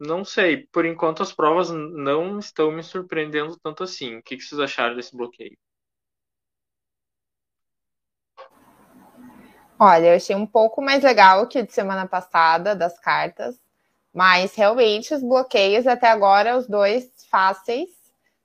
não 0.00 0.24
sei, 0.24 0.66
por 0.72 0.86
enquanto 0.86 1.22
as 1.22 1.32
provas 1.32 1.70
não 1.70 2.38
estão 2.38 2.72
me 2.72 2.82
surpreendendo 2.82 3.58
tanto 3.62 3.84
assim. 3.84 4.18
O 4.18 4.22
que 4.22 4.40
vocês 4.40 4.60
acharam 4.60 4.96
desse 4.96 5.16
bloqueio? 5.16 5.56
Olha, 9.78 10.06
eu 10.06 10.16
achei 10.16 10.34
um 10.34 10.46
pouco 10.46 10.80
mais 10.80 11.02
legal 11.02 11.46
que 11.46 11.62
de 11.62 11.72
semana 11.72 12.06
passada, 12.06 12.74
das 12.74 12.98
cartas, 12.98 13.60
mas 14.12 14.54
realmente 14.54 15.12
os 15.12 15.22
bloqueios 15.22 15.86
até 15.86 16.08
agora, 16.08 16.56
os 16.56 16.66
dois 16.66 17.10
fáceis. 17.30 17.90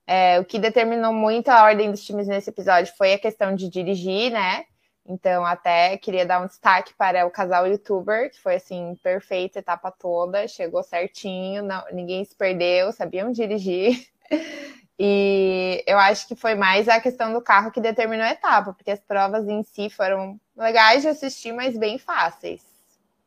É, 0.06 0.40
o 0.40 0.46
que 0.46 0.60
determinou 0.60 1.14
muito 1.14 1.48
a 1.50 1.64
ordem 1.64 1.90
dos 1.90 2.04
times 2.04 2.28
nesse 2.28 2.50
episódio 2.50 2.94
foi 2.98 3.14
a 3.14 3.20
questão 3.20 3.56
de 3.56 3.70
dirigir, 3.70 4.32
né? 4.32 4.66
Então, 5.06 5.46
até 5.46 5.98
queria 5.98 6.26
dar 6.26 6.42
um 6.42 6.48
destaque 6.48 6.94
para 6.96 7.26
o 7.26 7.32
casal 7.32 7.66
youtuber, 7.66 8.30
que 8.30 8.40
foi 8.42 8.56
assim, 8.56 8.96
perfeita 9.02 9.60
etapa 9.60 9.90
toda, 9.90 10.48
chegou 10.50 10.84
certinho, 10.84 11.64
não, 11.64 11.84
ninguém 11.94 12.26
se 12.26 12.36
perdeu, 12.36 12.92
sabiam 12.92 13.32
dirigir. 13.32 14.06
E 15.00 15.84
eu 15.88 15.98
acho 15.98 16.28
que 16.28 16.36
foi 16.36 16.54
mais 16.54 16.88
a 16.88 17.00
questão 17.00 17.34
do 17.34 17.42
carro 17.42 17.72
que 17.72 17.82
determinou 17.82 18.26
a 18.26 18.32
etapa, 18.32 18.74
porque 18.74 18.92
as 18.92 19.00
provas 19.00 19.48
em 19.48 19.64
si 19.64 19.90
foram 19.90 20.40
legais 20.56 21.02
de 21.02 21.08
assistir, 21.08 21.52
mas 21.54 21.78
bem 21.78 21.98
fáceis. 21.98 22.62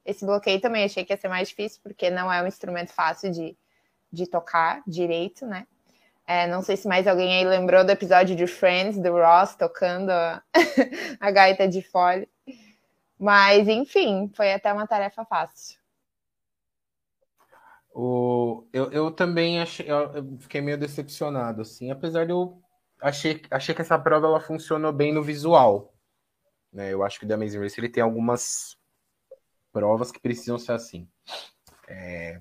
Esse 0.04 0.24
bloqueio 0.24 0.60
também 0.60 0.84
achei 0.84 1.04
que 1.04 1.12
ia 1.12 1.16
ser 1.16 1.28
mais 1.28 1.48
difícil, 1.48 1.80
porque 1.82 2.10
não 2.10 2.32
é 2.32 2.42
um 2.42 2.46
instrumento 2.46 2.92
fácil 2.92 3.30
de, 3.30 3.56
de 4.12 4.26
tocar 4.26 4.82
direito, 4.86 5.46
né? 5.46 5.66
É, 6.26 6.46
não 6.46 6.62
sei 6.62 6.76
se 6.76 6.88
mais 6.88 7.06
alguém 7.06 7.36
aí 7.36 7.44
lembrou 7.44 7.84
do 7.84 7.90
episódio 7.90 8.34
de 8.34 8.46
Friends, 8.46 8.98
do 8.98 9.12
Ross 9.12 9.54
tocando 9.56 10.10
a, 10.10 10.42
a 11.20 11.30
gaita 11.30 11.68
de 11.68 11.82
fole. 11.82 12.28
Mas, 13.18 13.68
enfim, 13.68 14.30
foi 14.34 14.52
até 14.52 14.72
uma 14.72 14.86
tarefa 14.86 15.24
fácil. 15.24 15.78
O, 17.96 18.66
eu, 18.72 18.90
eu 18.90 19.10
também 19.12 19.60
achei, 19.60 19.86
eu 19.88 20.36
fiquei 20.40 20.60
meio 20.60 20.76
decepcionado, 20.76 21.62
assim, 21.62 21.92
apesar 21.92 22.26
de 22.26 22.32
eu 22.32 22.60
achei, 23.00 23.40
achei 23.50 23.72
que 23.72 23.82
essa 23.82 23.96
prova 23.96 24.26
ela 24.26 24.40
funcionou 24.40 24.92
bem 24.92 25.12
no 25.12 25.22
visual. 25.22 25.94
Né? 26.72 26.92
Eu 26.92 27.04
acho 27.04 27.20
que 27.20 27.24
o 27.24 27.28
The 27.28 27.34
Amazing 27.34 27.60
Race 27.60 27.78
ele 27.78 27.88
tem 27.88 28.02
algumas 28.02 28.76
provas 29.72 30.10
que 30.10 30.20
precisam 30.20 30.58
ser 30.58 30.72
assim. 30.72 31.08
É, 31.86 32.40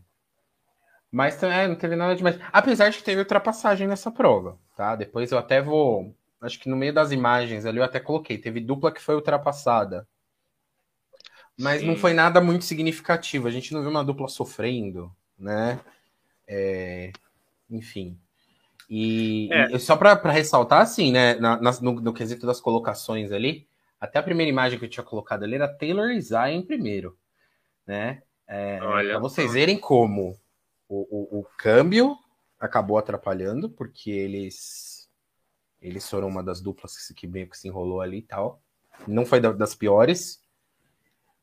mas 1.14 1.42
é, 1.44 1.68
não 1.68 1.76
teve 1.76 1.96
nada 1.96 2.16
demais. 2.16 2.40
Apesar 2.52 2.90
de 2.90 2.98
que 2.98 3.04
teve 3.04 3.22
ultrapassagem 3.22 3.88
nessa 3.88 4.10
prova, 4.10 4.58
tá? 4.76 4.96
Depois 4.96 5.32
eu 5.32 5.38
até 5.38 5.62
vou. 5.62 6.18
Acho 6.42 6.60
que 6.60 6.68
no 6.68 6.76
meio 6.76 6.92
das 6.92 7.12
imagens 7.12 7.68
ali 7.68 7.78
eu 7.78 7.84
até 7.84 8.00
coloquei. 8.00 8.40
Teve 8.40 8.60
dupla 8.60 8.92
que 8.92 9.00
foi 9.00 9.14
ultrapassada. 9.14 10.08
Mas 11.58 11.82
Sim. 11.82 11.88
não 11.88 11.96
foi 11.96 12.14
nada 12.14 12.42
muito 12.42 12.66
significativo. 12.66 13.48
A 13.48 13.52
gente 13.52 13.72
não 13.74 13.82
viu 13.82 13.92
uma 13.92 14.04
dupla 14.04 14.28
sofrendo, 14.28 15.16
né? 15.38 15.80
É... 16.48 17.12
Enfim. 17.70 18.18
E, 18.90 19.50
é. 19.52 19.76
e 19.76 19.80
só 19.80 19.96
para 19.96 20.32
ressaltar, 20.32 20.82
assim, 20.82 21.12
né? 21.12 21.36
Na, 21.36 21.60
no, 21.60 21.94
no, 21.94 22.14
quesito 22.14 22.46
das 22.46 22.60
colocações 22.60 23.32
ali, 23.32 23.68
até 24.00 24.20
a 24.20 24.24
primeira 24.24 24.50
imagem 24.50 24.78
que 24.78 24.86
eu 24.86 24.90
tinha 24.90 25.04
colocado 25.04 25.44
ali 25.44 25.56
era 25.56 25.68
Taylor 25.68 26.10
e 26.12 26.20
em 26.52 26.62
primeiro, 26.62 27.18
né? 27.88 28.22
É, 28.46 28.78
para 28.78 29.20
vocês 29.20 29.54
verem 29.54 29.80
como 29.80 30.38
o, 30.88 31.38
o, 31.38 31.40
o 31.40 31.48
câmbio 31.58 32.16
acabou 32.60 32.98
atrapalhando, 32.98 33.70
porque 33.70 34.12
eles 34.12 35.10
eles 35.82 36.10
foram 36.10 36.28
uma 36.28 36.44
das 36.44 36.62
duplas 36.62 36.96
que, 36.96 37.14
que 37.14 37.28
meio 37.28 37.50
que 37.50 37.58
se 37.58 37.68
enrolou 37.68 38.00
ali 38.02 38.20
e 38.20 38.22
tal. 38.22 38.62
Não 39.08 39.26
foi 39.26 39.40
das 39.40 39.74
piores, 39.74 40.43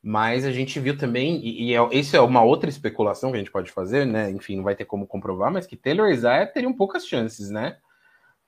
mas 0.03 0.45
a 0.45 0.53
gente 0.53 0.81
viu 0.81 0.97
também, 0.97 1.37
e, 1.45 1.71
e 1.71 1.75
é, 1.75 1.89
isso 1.93 2.17
é 2.17 2.21
uma 2.21 2.43
outra 2.43 2.71
especulação 2.71 3.31
que 3.31 3.37
a 3.37 3.39
gente 3.41 3.51
pode 3.53 3.71
fazer, 3.71 4.07
né? 4.07 4.31
Enfim, 4.31 4.57
não 4.57 4.65
vai 4.65 4.75
ter 4.75 4.85
como 4.85 5.07
comprovar, 5.07 5.53
mas 5.53 5.67
que 5.67 5.77
Taylor 5.77 6.09
e 6.09 6.15
Isaiah 6.15 6.47
teriam 6.47 6.73
poucas 6.73 7.07
chances, 7.07 7.51
né? 7.51 7.77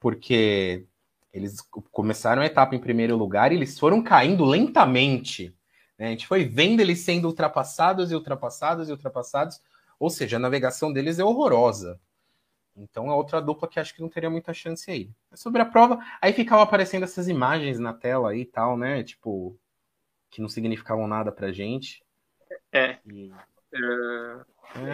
Porque 0.01 0.87
eles 1.33 1.61
começaram 1.91 2.43
a 2.43 2.47
etapa 2.47 2.75
em 2.75 2.81
primeiro 2.81 3.17
lugar 3.17 3.53
e 3.53 3.57
eles 3.57 3.79
foram 3.79 4.03
caindo 4.03 4.45
lentamente. 4.45 5.55
Né? 5.99 6.09
A 6.09 6.11
gente 6.11 6.27
foi 6.27 6.45
vendo 6.45 6.81
eles 6.81 7.01
sendo 7.01 7.27
ultrapassados 7.27 8.11
e 8.11 8.15
ultrapassados 8.15 8.89
e 8.89 8.93
ultrapassados 8.93 9.61
ou 10.03 10.11
seja, 10.11 10.37
a 10.37 10.41
navegação 10.41 10.93
deles 10.93 11.21
é 11.21 11.25
horrorosa. 11.25 12.01
Então 12.77 13.09
é 13.09 13.15
outra 13.15 13.41
dupla 13.41 13.69
que 13.69 13.79
acho 13.79 13.95
que 13.95 14.03
não 14.03 14.09
teria 14.09 14.29
muita 14.29 14.53
chance 14.53 14.91
aí. 14.91 15.09
Sobre 15.33 15.63
a 15.63 15.65
prova, 15.65 16.05
aí 16.21 16.33
ficava 16.33 16.61
aparecendo 16.61 17.05
essas 17.05 17.29
imagens 17.29 17.79
na 17.79 17.93
tela 17.93 18.31
aí 18.31 18.41
e 18.41 18.45
tal, 18.45 18.77
né? 18.77 19.05
Tipo, 19.05 19.57
que 20.33 20.41
não 20.41 20.49
significavam 20.49 21.07
nada 21.07 21.31
pra 21.31 21.53
gente. 21.53 22.03
É. 22.73 22.97
E... 23.07 23.31
É... 23.73 24.53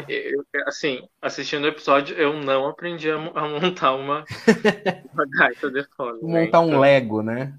Eu, 0.08 0.44
assim, 0.66 1.08
assistindo 1.22 1.62
o 1.64 1.68
episódio, 1.68 2.16
eu 2.16 2.34
não 2.34 2.66
aprendi 2.66 3.08
a, 3.08 3.14
a 3.14 3.48
montar 3.48 3.94
uma, 3.94 4.24
uma 5.14 5.24
gaita 5.24 5.70
de 5.70 5.84
fone. 5.96 6.20
Né? 6.20 6.44
Montar 6.44 6.66
né? 6.66 6.74
um 6.74 6.80
Lego, 6.80 7.22
né? 7.22 7.56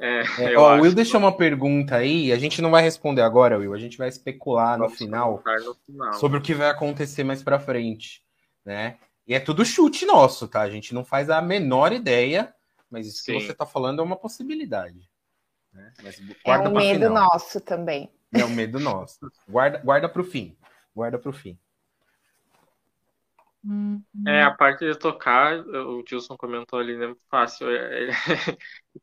É, 0.00 0.22
é, 0.38 0.58
ó, 0.58 0.76
o 0.76 0.80
Will 0.80 0.94
deixou 0.94 1.20
uma 1.20 1.36
pergunta 1.36 1.96
aí, 1.96 2.32
a 2.32 2.38
gente 2.38 2.62
não 2.62 2.70
vai 2.70 2.82
responder 2.82 3.20
agora, 3.20 3.58
Will, 3.58 3.74
a 3.74 3.78
gente 3.78 3.98
vai 3.98 4.08
especular 4.08 4.78
no 4.78 4.88
final, 4.88 5.42
no 5.44 5.74
final, 5.74 6.14
sobre 6.14 6.38
o 6.38 6.42
que 6.42 6.54
vai 6.54 6.68
acontecer 6.68 7.22
mais 7.22 7.42
para 7.42 7.60
frente, 7.60 8.22
né? 8.64 8.98
E 9.26 9.34
é 9.34 9.40
tudo 9.40 9.64
chute 9.64 10.04
nosso, 10.04 10.48
tá? 10.48 10.62
A 10.62 10.70
gente 10.70 10.94
não 10.94 11.04
faz 11.04 11.30
a 11.30 11.40
menor 11.40 11.92
ideia, 11.92 12.52
mas 12.90 13.06
isso 13.06 13.22
Sim. 13.22 13.38
que 13.38 13.46
você 13.46 13.54
tá 13.54 13.66
falando 13.66 14.00
é 14.00 14.02
uma 14.02 14.16
possibilidade. 14.16 15.08
Né? 15.74 15.92
é 16.44 16.58
um 16.58 16.72
medo 16.72 17.06
final. 17.08 17.10
nosso 17.10 17.60
também. 17.60 18.10
É 18.32 18.44
um 18.44 18.50
medo 18.50 18.78
nosso. 18.78 19.18
Guarda, 19.48 19.78
guarda 19.78 20.08
para 20.08 20.22
o 20.22 20.24
fim. 20.24 20.56
Guarda 20.94 21.18
para 21.18 21.30
o 21.30 21.32
fim. 21.32 21.58
Uhum. 23.64 24.02
É, 24.26 24.42
a 24.42 24.50
parte 24.50 24.84
de 24.84 24.94
tocar, 24.96 25.58
o 25.58 26.02
Tilson 26.02 26.36
comentou 26.36 26.78
ali, 26.78 26.96
né? 26.96 27.14
Fácil. 27.30 27.68
É, 27.70 28.10
é, 28.10 28.12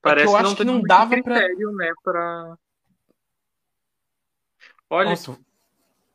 parece 0.01 0.27
é 0.27 0.29
que, 0.29 0.33
eu 0.33 0.37
acho 0.37 0.55
que 0.55 0.63
não, 0.63 0.75
que 0.75 0.81
não 0.81 0.87
dava 0.87 1.11
critério, 1.11 1.75
pra... 1.75 1.85
né? 1.85 1.93
Pra... 2.03 2.57
Olha. 4.89 5.09
Nossa, 5.09 5.31
o 5.31 5.35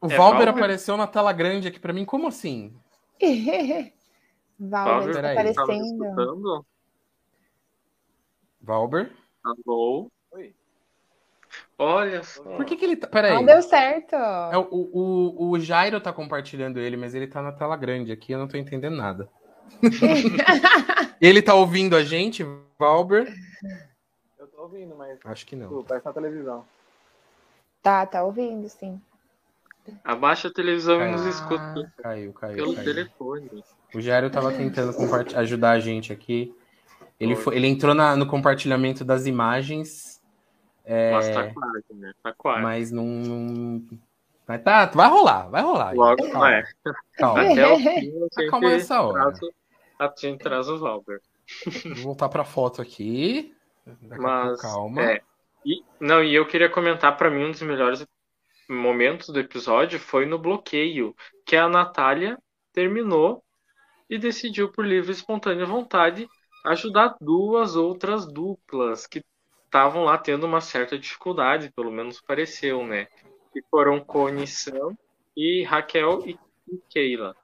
é 0.06 0.16
Valber, 0.16 0.16
Valber 0.16 0.48
apareceu 0.48 0.96
na 0.96 1.06
tela 1.06 1.32
grande 1.32 1.68
aqui 1.68 1.80
pra 1.80 1.92
mim. 1.92 2.04
Como 2.04 2.28
assim? 2.28 2.74
Valber, 4.58 5.20
tá 5.20 5.32
aparecendo. 5.32 6.66
Valber? 8.60 9.12
Alô? 9.44 10.10
Olha 11.78 12.22
só. 12.22 12.42
Por 12.42 12.64
que, 12.64 12.76
que 12.76 12.84
ele 12.84 12.96
tá. 12.96 13.06
Peraí. 13.06 13.34
Não 13.34 13.44
deu 13.44 13.60
certo. 13.62 14.14
É, 14.14 14.56
o, 14.56 14.66
o, 14.70 15.50
o 15.50 15.60
Jairo 15.60 16.00
tá 16.00 16.12
compartilhando 16.12 16.78
ele, 16.78 16.96
mas 16.96 17.14
ele 17.14 17.26
tá 17.26 17.42
na 17.42 17.52
tela 17.52 17.76
grande 17.76 18.12
aqui, 18.12 18.32
eu 18.32 18.38
não 18.38 18.48
tô 18.48 18.56
entendendo 18.56 18.96
nada. 18.96 19.28
ele 21.20 21.42
tá 21.42 21.54
ouvindo 21.54 21.96
a 21.96 22.02
gente, 22.02 22.46
Valber? 22.78 23.32
Eu 24.38 24.46
tô 24.46 24.62
ouvindo, 24.62 24.96
mas. 24.96 25.18
Acho 25.24 25.46
que 25.46 25.54
não. 25.54 25.68
Pô, 25.68 25.84
parece 25.84 26.06
na 26.06 26.12
televisão. 26.12 26.64
Tá, 27.82 28.06
tá 28.06 28.24
ouvindo, 28.24 28.68
sim. 28.68 29.00
Abaixa 30.02 30.48
a 30.48 30.52
televisão 30.52 31.00
e 31.00 31.12
nos 31.12 31.24
escuta. 31.26 31.92
Caiu, 31.98 32.32
caiu. 32.32 32.56
Pelo 32.56 32.74
caiu. 32.74 32.84
telefone. 32.84 33.64
O 33.94 34.00
Jairo 34.00 34.30
tava 34.30 34.52
tentando 34.52 34.92
ajudar 35.36 35.72
a 35.72 35.80
gente 35.80 36.12
aqui. 36.12 36.54
Ele, 37.20 37.36
foi, 37.36 37.56
ele 37.56 37.68
entrou 37.68 37.94
na, 37.94 38.16
no 38.16 38.26
compartilhamento 38.26 39.04
das 39.04 39.26
imagens 39.26 40.15
é... 40.86 41.10
Nossa, 41.10 41.32
tá 41.32 41.52
quase, 41.52 41.94
né? 41.94 42.12
Tá 42.22 42.32
quase. 42.32 42.62
Mas 42.62 42.92
não. 42.92 43.04
não... 43.04 43.84
Mas 44.46 44.62
tá, 44.62 44.86
vai 44.86 45.08
rolar, 45.08 45.48
vai 45.48 45.60
rolar. 45.60 45.92
Logo, 45.92 46.30
calma. 46.30 46.54
é. 46.54 46.62
Calma. 47.14 47.42
Até 47.42 47.66
o 47.66 47.78
fim, 47.78 48.12
tá 48.32 48.46
calma 48.48 48.70
nessa 48.70 49.02
hora. 49.02 49.32
a 49.98 50.12
gente 50.16 50.38
traz 50.38 50.68
o 50.68 50.78
Valber. 50.78 51.20
Vou 51.84 52.04
voltar 52.04 52.28
pra 52.28 52.44
foto 52.44 52.80
aqui. 52.80 53.52
Daqui 53.84 54.22
Mas, 54.22 54.60
calma. 54.60 55.02
É, 55.02 55.20
e, 55.64 55.82
não, 55.98 56.22
e 56.22 56.32
eu 56.32 56.46
queria 56.46 56.70
comentar 56.70 57.16
para 57.16 57.28
mim 57.28 57.46
um 57.46 57.50
dos 57.50 57.62
melhores 57.62 58.06
momentos 58.68 59.28
do 59.28 59.40
episódio 59.40 59.98
foi 59.98 60.24
no 60.24 60.38
bloqueio, 60.38 61.14
que 61.44 61.56
a 61.56 61.68
Natália 61.68 62.38
terminou 62.72 63.42
e 64.08 64.18
decidiu 64.18 64.70
por 64.70 64.86
livre 64.86 65.10
e 65.10 65.14
espontânea 65.14 65.66
vontade 65.66 66.28
ajudar 66.64 67.16
duas 67.20 67.74
outras 67.74 68.26
duplas 68.26 69.06
que 69.06 69.24
estavam 69.76 70.04
lá 70.04 70.16
tendo 70.16 70.46
uma 70.46 70.62
certa 70.62 70.98
dificuldade, 70.98 71.70
pelo 71.70 71.90
menos 71.90 72.18
pareceu, 72.18 72.84
né? 72.86 73.06
Que 73.52 73.62
foram 73.70 74.02
Sam 74.46 74.96
e 75.36 75.62
Raquel 75.64 76.26
e 76.26 76.38
Keila. 76.88 77.36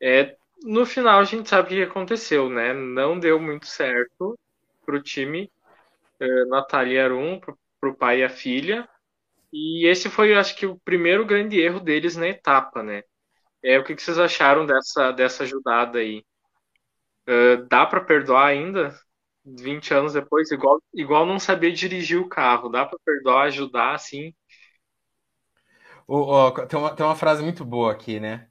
É, 0.00 0.36
no 0.62 0.86
final 0.86 1.20
a 1.20 1.24
gente 1.24 1.46
sabe 1.46 1.66
o 1.66 1.68
que 1.68 1.82
aconteceu, 1.82 2.48
né? 2.48 2.72
Não 2.72 3.18
deu 3.18 3.38
muito 3.38 3.66
certo 3.66 4.38
pro 4.86 5.02
time 5.02 5.52
uh, 6.18 6.48
Natália 6.48 7.04
Arum, 7.04 7.38
pro, 7.38 7.58
pro 7.78 7.94
pai 7.94 8.20
e 8.20 8.24
a 8.24 8.30
filha. 8.30 8.88
E 9.52 9.86
esse 9.86 10.08
foi, 10.08 10.34
acho 10.34 10.56
que, 10.56 10.64
o 10.64 10.78
primeiro 10.78 11.26
grande 11.26 11.60
erro 11.60 11.78
deles 11.78 12.16
na 12.16 12.28
etapa, 12.28 12.82
né? 12.82 13.02
É, 13.62 13.78
o 13.78 13.84
que, 13.84 13.94
que 13.94 14.02
vocês 14.02 14.18
acharam 14.18 14.64
dessa, 14.64 15.12
dessa 15.12 15.42
ajudada 15.42 15.98
aí? 15.98 16.24
Uh, 17.28 17.66
dá 17.68 17.84
para 17.84 18.00
perdoar 18.00 18.46
ainda? 18.46 18.98
20 19.56 19.94
anos 19.94 20.12
depois, 20.12 20.50
igual, 20.50 20.82
igual 20.92 21.26
não 21.26 21.38
saber 21.38 21.72
dirigir 21.72 22.20
o 22.20 22.28
carro. 22.28 22.68
Dá 22.68 22.84
para 22.84 22.98
perdoar, 23.04 23.46
ajudar, 23.46 23.94
assim? 23.94 24.34
O, 26.06 26.20
o, 26.20 26.50
tem, 26.66 26.78
uma, 26.78 26.94
tem 26.94 27.04
uma 27.04 27.14
frase 27.14 27.42
muito 27.42 27.64
boa 27.64 27.92
aqui, 27.92 28.18
né? 28.18 28.48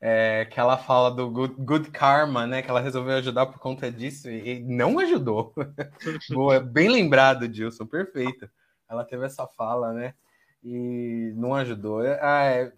É, 0.00 0.44
que 0.44 0.60
ela 0.60 0.76
fala 0.76 1.10
do 1.10 1.28
good, 1.30 1.54
good, 1.58 1.90
karma, 1.90 2.46
né? 2.46 2.62
Que 2.62 2.70
ela 2.70 2.80
resolveu 2.80 3.16
ajudar 3.16 3.46
por 3.46 3.58
conta 3.58 3.90
disso 3.90 4.30
e, 4.30 4.60
não 4.60 4.98
ajudou. 4.98 5.54
boa, 6.30 6.60
bem 6.60 6.88
lembrado, 6.88 7.48
Dilson, 7.48 7.86
perfeito. 7.86 8.48
Ela 8.88 9.04
teve 9.04 9.26
essa 9.26 9.46
fala, 9.46 9.92
né? 9.92 10.14
E 10.62 11.32
não 11.36 11.54
ajudou. 11.54 12.00
Ah, 12.20 12.44
é, 12.44 12.72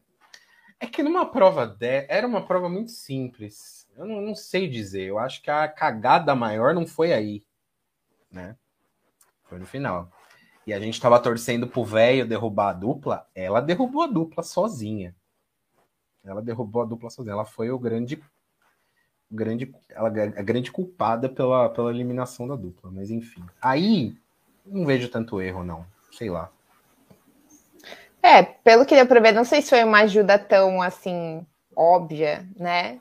é 0.81 0.87
que 0.87 1.03
numa 1.03 1.31
prova 1.31 1.67
de, 1.67 2.07
era 2.09 2.27
uma 2.27 2.47
prova 2.47 2.69
muito 2.69 2.91
simples. 2.91 3.87
Eu 3.97 4.07
não, 4.07 4.21
não 4.21 4.35
sei 4.35 4.69
dizer. 4.69 5.03
Eu 5.03 5.19
acho 5.19 5.43
que 5.43 5.51
a 5.51 5.69
cagada 5.69 6.35
maior 6.35 6.73
não 6.73 6.87
foi 6.87 7.13
aí, 7.13 7.45
né? 8.31 8.57
Foi 9.45 9.59
no 9.59 9.67
final. 9.67 10.11
E 10.67 10.73
a 10.73 10.79
gente 10.79 11.01
tava 11.01 11.19
torcendo 11.19 11.67
pro 11.67 11.85
velho 11.85 12.27
derrubar 12.27 12.71
a 12.71 12.73
dupla. 12.73 13.27
Ela 13.35 13.61
derrubou 13.61 14.03
a 14.03 14.07
dupla 14.07 14.43
sozinha. 14.43 15.15
Ela 16.25 16.43
derrubou 16.43 16.83
a 16.83 16.85
dupla 16.85 17.11
sozinha. 17.11 17.33
Ela 17.33 17.45
foi 17.45 17.71
o 17.71 17.79
grande, 17.79 18.23
grande, 19.31 19.75
ela, 19.89 20.09
a 20.09 20.43
grande 20.43 20.71
culpada 20.71 21.29
pela, 21.29 21.69
pela 21.71 21.91
eliminação 21.91 22.47
da 22.47 22.55
dupla. 22.55 22.91
Mas 22.93 23.11
enfim. 23.11 23.45
Aí 23.61 24.17
não 24.65 24.87
vejo 24.87 25.09
tanto 25.09 25.41
erro, 25.41 25.65
não. 25.65 25.85
Sei 26.13 26.31
lá. 26.31 26.51
É, 28.23 28.43
pelo 28.43 28.85
que 28.85 28.95
deu 28.95 29.07
pra 29.07 29.19
ver, 29.19 29.33
não 29.33 29.45
sei 29.45 29.63
se 29.63 29.71
foi 29.71 29.83
uma 29.83 30.01
ajuda 30.01 30.39
tão 30.39 30.83
assim 30.83 31.45
óbvia, 31.75 32.47
né? 32.57 33.01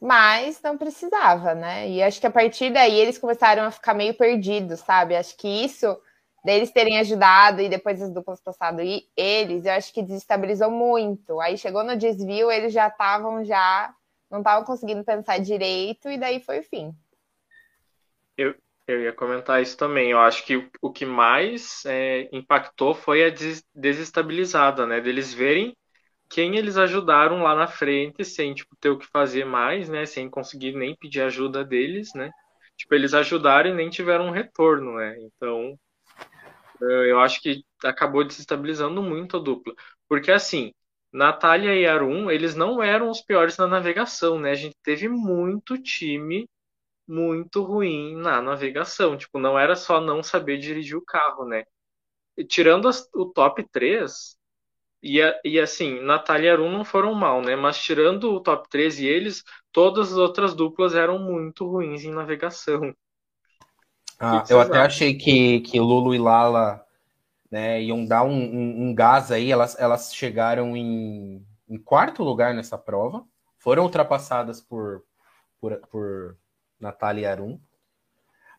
Mas 0.00 0.62
não 0.62 0.78
precisava, 0.78 1.54
né? 1.54 1.88
E 1.88 2.02
acho 2.02 2.20
que 2.20 2.26
a 2.26 2.30
partir 2.30 2.72
daí 2.72 2.98
eles 2.98 3.18
começaram 3.18 3.64
a 3.64 3.70
ficar 3.70 3.92
meio 3.92 4.14
perdidos, 4.14 4.80
sabe? 4.80 5.14
Acho 5.14 5.36
que 5.36 5.46
isso 5.46 6.00
deles 6.42 6.70
terem 6.70 6.98
ajudado 6.98 7.60
e 7.60 7.68
depois 7.68 8.00
as 8.00 8.10
duplas 8.10 8.40
passado 8.40 8.80
e 8.80 9.06
eles, 9.14 9.66
eu 9.66 9.72
acho 9.72 9.92
que 9.92 10.02
desestabilizou 10.02 10.70
muito. 10.70 11.38
Aí 11.40 11.58
chegou 11.58 11.84
no 11.84 11.96
desvio, 11.96 12.50
eles 12.50 12.72
já 12.72 12.88
estavam 12.88 13.44
já 13.44 13.94
não 14.30 14.38
estavam 14.38 14.64
conseguindo 14.64 15.04
pensar 15.04 15.38
direito 15.38 16.08
e 16.08 16.16
daí 16.16 16.40
foi 16.40 16.60
o 16.60 16.62
fim. 16.62 16.94
Eu, 18.38 18.54
eu 18.86 19.02
ia 19.02 19.12
comentar 19.12 19.60
isso 19.60 19.76
também. 19.76 20.12
Eu 20.12 20.20
acho 20.20 20.46
que 20.46 20.70
o 20.80 20.90
que 20.90 21.04
mais 21.04 21.84
é, 21.84 22.28
impactou 22.32 22.94
foi 22.94 23.24
a 23.24 23.34
desestabilizada, 23.74 24.86
né? 24.86 25.00
Deles 25.00 25.34
verem 25.34 25.76
quem 26.30 26.56
eles 26.56 26.76
ajudaram 26.78 27.42
lá 27.42 27.54
na 27.54 27.66
frente 27.66 28.24
sem 28.24 28.54
tipo, 28.54 28.76
ter 28.76 28.90
o 28.90 28.98
que 28.98 29.06
fazer 29.06 29.44
mais, 29.44 29.88
né? 29.88 30.06
Sem 30.06 30.30
conseguir 30.30 30.74
nem 30.74 30.96
pedir 30.96 31.22
ajuda 31.22 31.64
deles, 31.64 32.14
né? 32.14 32.30
Tipo, 32.76 32.94
eles 32.94 33.14
ajudaram 33.14 33.70
e 33.70 33.74
nem 33.74 33.90
tiveram 33.90 34.26
um 34.28 34.30
retorno, 34.30 34.96
né? 34.96 35.16
Então, 35.20 35.78
eu 36.80 37.20
acho 37.20 37.40
que 37.42 37.64
acabou 37.84 38.24
desestabilizando 38.24 39.02
muito 39.02 39.36
a 39.36 39.40
dupla. 39.40 39.74
Porque 40.08 40.30
assim, 40.32 40.72
Natália 41.12 41.74
e 41.74 41.86
Arun, 41.86 42.30
eles 42.30 42.54
não 42.54 42.82
eram 42.82 43.10
os 43.10 43.20
piores 43.20 43.56
na 43.58 43.66
navegação, 43.66 44.38
né? 44.38 44.52
A 44.52 44.54
gente 44.54 44.76
teve 44.82 45.08
muito 45.08 45.76
time 45.82 46.48
muito 47.08 47.62
ruim 47.62 48.16
na 48.16 48.40
navegação. 48.40 49.16
Tipo, 49.16 49.38
não 49.38 49.58
era 49.58 49.76
só 49.76 50.00
não 50.00 50.22
saber 50.22 50.58
dirigir 50.58 50.96
o 50.96 51.04
carro, 51.04 51.44
né? 51.46 51.64
Tirando 52.48 52.88
as, 52.88 53.08
o 53.14 53.26
top 53.26 53.66
3, 53.70 54.36
e, 55.02 55.20
e 55.44 55.58
assim, 55.58 56.00
Natália 56.00 56.48
e 56.48 56.50
Arun 56.50 56.70
não 56.70 56.84
foram 56.84 57.14
mal, 57.14 57.40
né? 57.40 57.56
Mas 57.56 57.78
tirando 57.78 58.32
o 58.32 58.40
top 58.40 58.68
3 58.68 59.00
e 59.00 59.06
eles, 59.06 59.42
todas 59.72 60.12
as 60.12 60.18
outras 60.18 60.54
duplas 60.54 60.94
eram 60.94 61.18
muito 61.18 61.66
ruins 61.66 62.04
em 62.04 62.12
navegação. 62.12 62.94
Ah, 64.18 64.44
eu 64.50 64.60
até 64.60 64.78
achei 64.78 65.14
que, 65.14 65.60
que 65.60 65.80
Lulu 65.80 66.14
e 66.14 66.18
Lala 66.18 66.84
né, 67.50 67.82
iam 67.82 68.04
dar 68.04 68.22
um, 68.22 68.30
um, 68.30 68.88
um, 68.88 68.94
gás 68.94 69.32
aí. 69.32 69.50
Elas, 69.50 69.78
elas 69.78 70.14
chegaram 70.14 70.76
em, 70.76 71.42
em 71.66 71.78
quarto 71.78 72.22
lugar 72.22 72.52
nessa 72.52 72.76
prova. 72.76 73.24
Foram 73.58 73.84
ultrapassadas 73.84 74.60
por, 74.60 75.02
por, 75.58 75.76
por 75.90 76.36
Natália 76.78 77.22
e 77.22 77.26
Arum. 77.26 77.58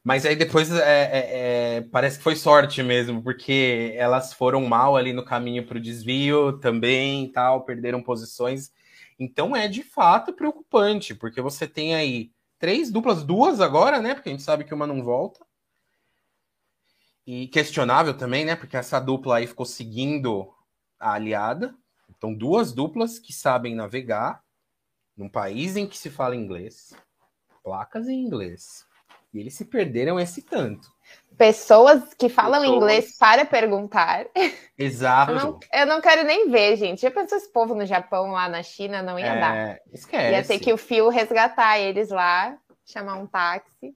Mas 0.03 0.25
aí 0.25 0.35
depois 0.35 0.71
é, 0.71 0.79
é, 0.79 1.77
é, 1.77 1.81
parece 1.81 2.17
que 2.17 2.23
foi 2.23 2.35
sorte 2.35 2.81
mesmo, 2.81 3.21
porque 3.21 3.93
elas 3.95 4.33
foram 4.33 4.65
mal 4.65 4.97
ali 4.97 5.13
no 5.13 5.23
caminho 5.23 5.65
para 5.65 5.77
o 5.77 5.81
desvio 5.81 6.57
também 6.59 7.31
tal, 7.31 7.63
perderam 7.63 8.01
posições. 8.01 8.71
Então 9.19 9.55
é 9.55 9.67
de 9.67 9.83
fato 9.83 10.33
preocupante, 10.33 11.13
porque 11.13 11.39
você 11.41 11.67
tem 11.67 11.93
aí 11.93 12.31
três 12.57 12.91
duplas, 12.91 13.23
duas 13.23 13.61
agora, 13.61 14.01
né? 14.01 14.15
Porque 14.15 14.29
a 14.29 14.31
gente 14.31 14.43
sabe 14.43 14.63
que 14.63 14.73
uma 14.73 14.87
não 14.87 15.03
volta. 15.03 15.45
E 17.25 17.47
questionável 17.47 18.15
também, 18.17 18.43
né? 18.45 18.55
Porque 18.55 18.75
essa 18.75 18.99
dupla 18.99 19.37
aí 19.37 19.47
ficou 19.47 19.65
seguindo 19.65 20.51
a 20.99 21.13
aliada. 21.13 21.75
Então, 22.09 22.33
duas 22.33 22.73
duplas 22.73 23.19
que 23.19 23.31
sabem 23.31 23.75
navegar 23.75 24.43
num 25.15 25.29
país 25.29 25.75
em 25.75 25.87
que 25.87 25.97
se 25.97 26.09
fala 26.09 26.35
inglês 26.35 26.93
placas 27.63 28.07
em 28.07 28.21
inglês. 28.21 28.85
E 29.33 29.39
eles 29.39 29.53
se 29.53 29.65
perderam 29.65 30.19
esse 30.19 30.41
tanto. 30.41 30.89
Pessoas 31.37 32.13
que 32.13 32.29
falam 32.29 32.61
Pessoas. 32.61 32.77
inglês 32.77 33.17
para 33.17 33.45
perguntar. 33.45 34.25
Exato. 34.77 35.31
Eu 35.31 35.35
não, 35.37 35.59
eu 35.73 35.85
não, 35.85 36.01
quero 36.01 36.23
nem 36.23 36.49
ver, 36.49 36.75
gente. 36.75 37.01
Já 37.01 37.09
pensou 37.09 37.37
esse 37.37 37.51
povo 37.51 37.73
no 37.73 37.85
Japão, 37.85 38.31
lá 38.31 38.47
na 38.49 38.61
China? 38.61 39.01
Não 39.01 39.17
ia 39.17 39.25
é, 39.25 39.39
dar. 39.39 39.79
Esquece. 39.91 40.31
Ia 40.31 40.43
ter 40.43 40.59
que 40.59 40.73
o 40.73 40.77
fio 40.77 41.09
resgatar 41.09 41.79
eles 41.79 42.09
lá, 42.09 42.57
chamar 42.85 43.15
um 43.15 43.25
táxi. 43.25 43.95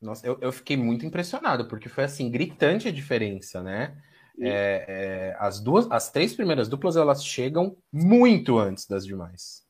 Nossa, 0.00 0.26
eu, 0.26 0.38
eu 0.40 0.50
fiquei 0.50 0.76
muito 0.76 1.04
impressionado, 1.04 1.68
porque 1.68 1.88
foi 1.88 2.04
assim, 2.04 2.30
gritante 2.30 2.88
a 2.88 2.92
diferença, 2.92 3.62
né? 3.62 3.96
É, 4.42 4.86
é, 4.88 5.36
as 5.38 5.60
duas, 5.60 5.86
as 5.90 6.10
três 6.10 6.34
primeiras 6.34 6.66
duplas 6.66 6.96
elas 6.96 7.22
chegam 7.22 7.76
muito 7.92 8.58
antes 8.58 8.86
das 8.86 9.04
demais. 9.04 9.62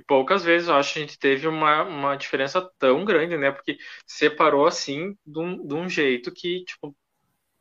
E 0.00 0.04
poucas 0.04 0.42
vezes 0.44 0.68
eu 0.68 0.76
acho 0.76 0.94
que 0.94 0.98
a 1.00 1.02
gente 1.02 1.18
teve 1.18 1.46
uma, 1.46 1.82
uma 1.82 2.16
diferença 2.16 2.62
tão 2.78 3.04
grande, 3.04 3.36
né? 3.36 3.50
Porque 3.52 3.76
separou 4.06 4.66
assim 4.66 5.14
de 5.26 5.38
um, 5.38 5.66
de 5.66 5.74
um 5.74 5.88
jeito 5.88 6.32
que, 6.32 6.64
tipo, 6.64 6.96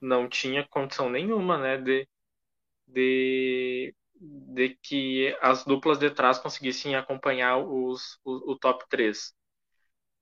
não 0.02 0.30
tinha 0.30 0.68
condição 0.70 1.10
nenhuma, 1.10 1.58
né? 1.58 1.78
De, 1.78 2.08
de, 2.88 3.96
de 4.16 4.78
que 4.82 5.38
as 5.42 5.66
duplas 5.66 6.00
de 6.00 6.12
trás 6.12 6.40
conseguissem 6.40 6.96
acompanhar 6.96 7.58
os, 7.58 8.20
o, 8.24 8.54
o 8.54 8.60
top 8.60 8.86
3. 8.90 9.34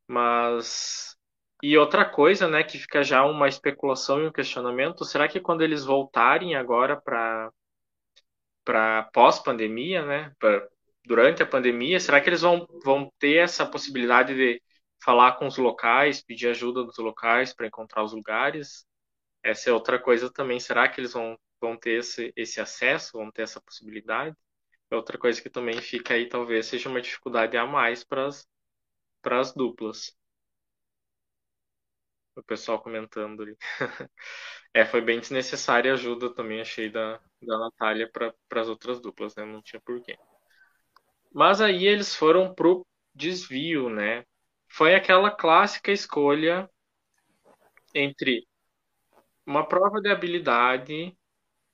Mas. 0.08 1.15
E 1.63 1.77
outra 1.77 2.06
coisa, 2.06 2.47
né, 2.47 2.63
que 2.63 2.77
fica 2.77 3.03
já 3.03 3.25
uma 3.25 3.47
especulação 3.47 4.21
e 4.21 4.27
um 4.27 4.32
questionamento, 4.32 5.06
será 5.06 5.27
que 5.27 5.39
quando 5.39 5.63
eles 5.63 5.86
voltarem 5.86 6.56
agora 6.56 6.99
para 7.01 7.51
para 8.63 9.03
pós-pandemia, 9.13 10.06
né, 10.06 10.34
pra, 10.39 10.67
durante 11.08 11.41
a 11.41 11.46
pandemia, 11.48 12.00
será 12.00 12.22
que 12.22 12.30
eles 12.30 12.41
vão, 12.41 12.67
vão 12.84 13.12
ter 13.20 13.38
essa 13.38 13.65
possibilidade 13.65 14.36
de 14.36 14.62
falar 15.04 15.34
com 15.38 15.48
os 15.48 15.58
locais, 15.58 16.22
pedir 16.22 16.50
ajuda 16.50 16.84
dos 16.84 16.98
locais 16.98 17.54
para 17.54 17.67
encontrar 17.67 18.04
os 18.04 18.13
lugares? 18.13 18.86
Essa 19.43 19.70
é 19.70 19.74
outra 19.74 20.00
coisa 20.00 20.32
também. 20.32 20.60
Será 20.60 20.89
que 20.89 21.02
eles 21.02 21.13
vão, 21.13 21.38
vão 21.62 21.78
ter 21.78 22.00
esse, 22.00 22.34
esse 22.36 22.60
acesso, 22.62 23.17
vão 23.17 23.32
ter 23.32 23.43
essa 23.43 23.62
possibilidade? 23.62 24.36
É 24.91 24.96
outra 24.96 25.17
coisa 25.17 25.41
que 25.41 25.50
também 25.50 25.82
fica 25.82 26.13
aí, 26.15 26.28
talvez 26.30 26.67
seja 26.67 26.89
uma 26.89 27.02
dificuldade 27.02 27.58
a 27.58 27.65
mais 27.65 28.04
para 28.04 28.28
as 28.28 29.54
duplas. 29.54 30.15
O 32.36 32.43
pessoal 32.43 32.82
comentando 32.82 33.43
ali. 33.43 33.58
é, 34.74 34.86
foi 34.86 35.02
bem 35.02 35.20
desnecessária 35.20 35.91
a 35.91 35.96
ajuda 35.96 36.34
também, 36.34 36.62
achei, 36.62 36.89
da, 36.89 37.20
da 37.41 37.58
Natália 37.60 38.10
para 38.12 38.34
as 38.62 38.67
outras 38.70 39.00
duplas, 39.02 39.36
né? 39.36 39.46
Não 39.46 39.62
tinha 39.62 39.82
porquê. 39.82 40.17
Mas 41.38 41.62
aí 41.62 41.86
eles 41.86 42.15
foram 42.15 42.52
pro 42.52 42.84
desvio, 43.13 43.89
né? 43.89 44.26
Foi 44.67 44.95
aquela 44.95 45.30
clássica 45.30 45.91
escolha 45.91 46.67
entre 47.93 48.47
uma 49.45 49.63
prova 49.67 50.02
de 50.02 50.10
habilidade 50.10 51.15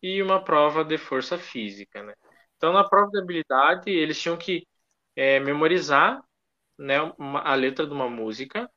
e 0.02 0.22
uma 0.22 0.44
prova 0.44 0.84
de 0.84 0.98
força 0.98 1.38
física, 1.38 2.04
né? 2.04 2.14
Então, 2.58 2.74
na 2.74 2.84
prova 2.84 3.10
de 3.12 3.20
habilidade, 3.22 3.90
eles 3.90 4.22
tinham 4.22 4.36
que 4.38 4.68
é, 5.16 5.40
memorizar 5.40 6.22
né, 6.78 7.02
uma, 7.18 7.40
a 7.42 7.56
letra 7.56 7.88
de 7.88 7.94
uma 7.94 8.10
música 8.10 8.70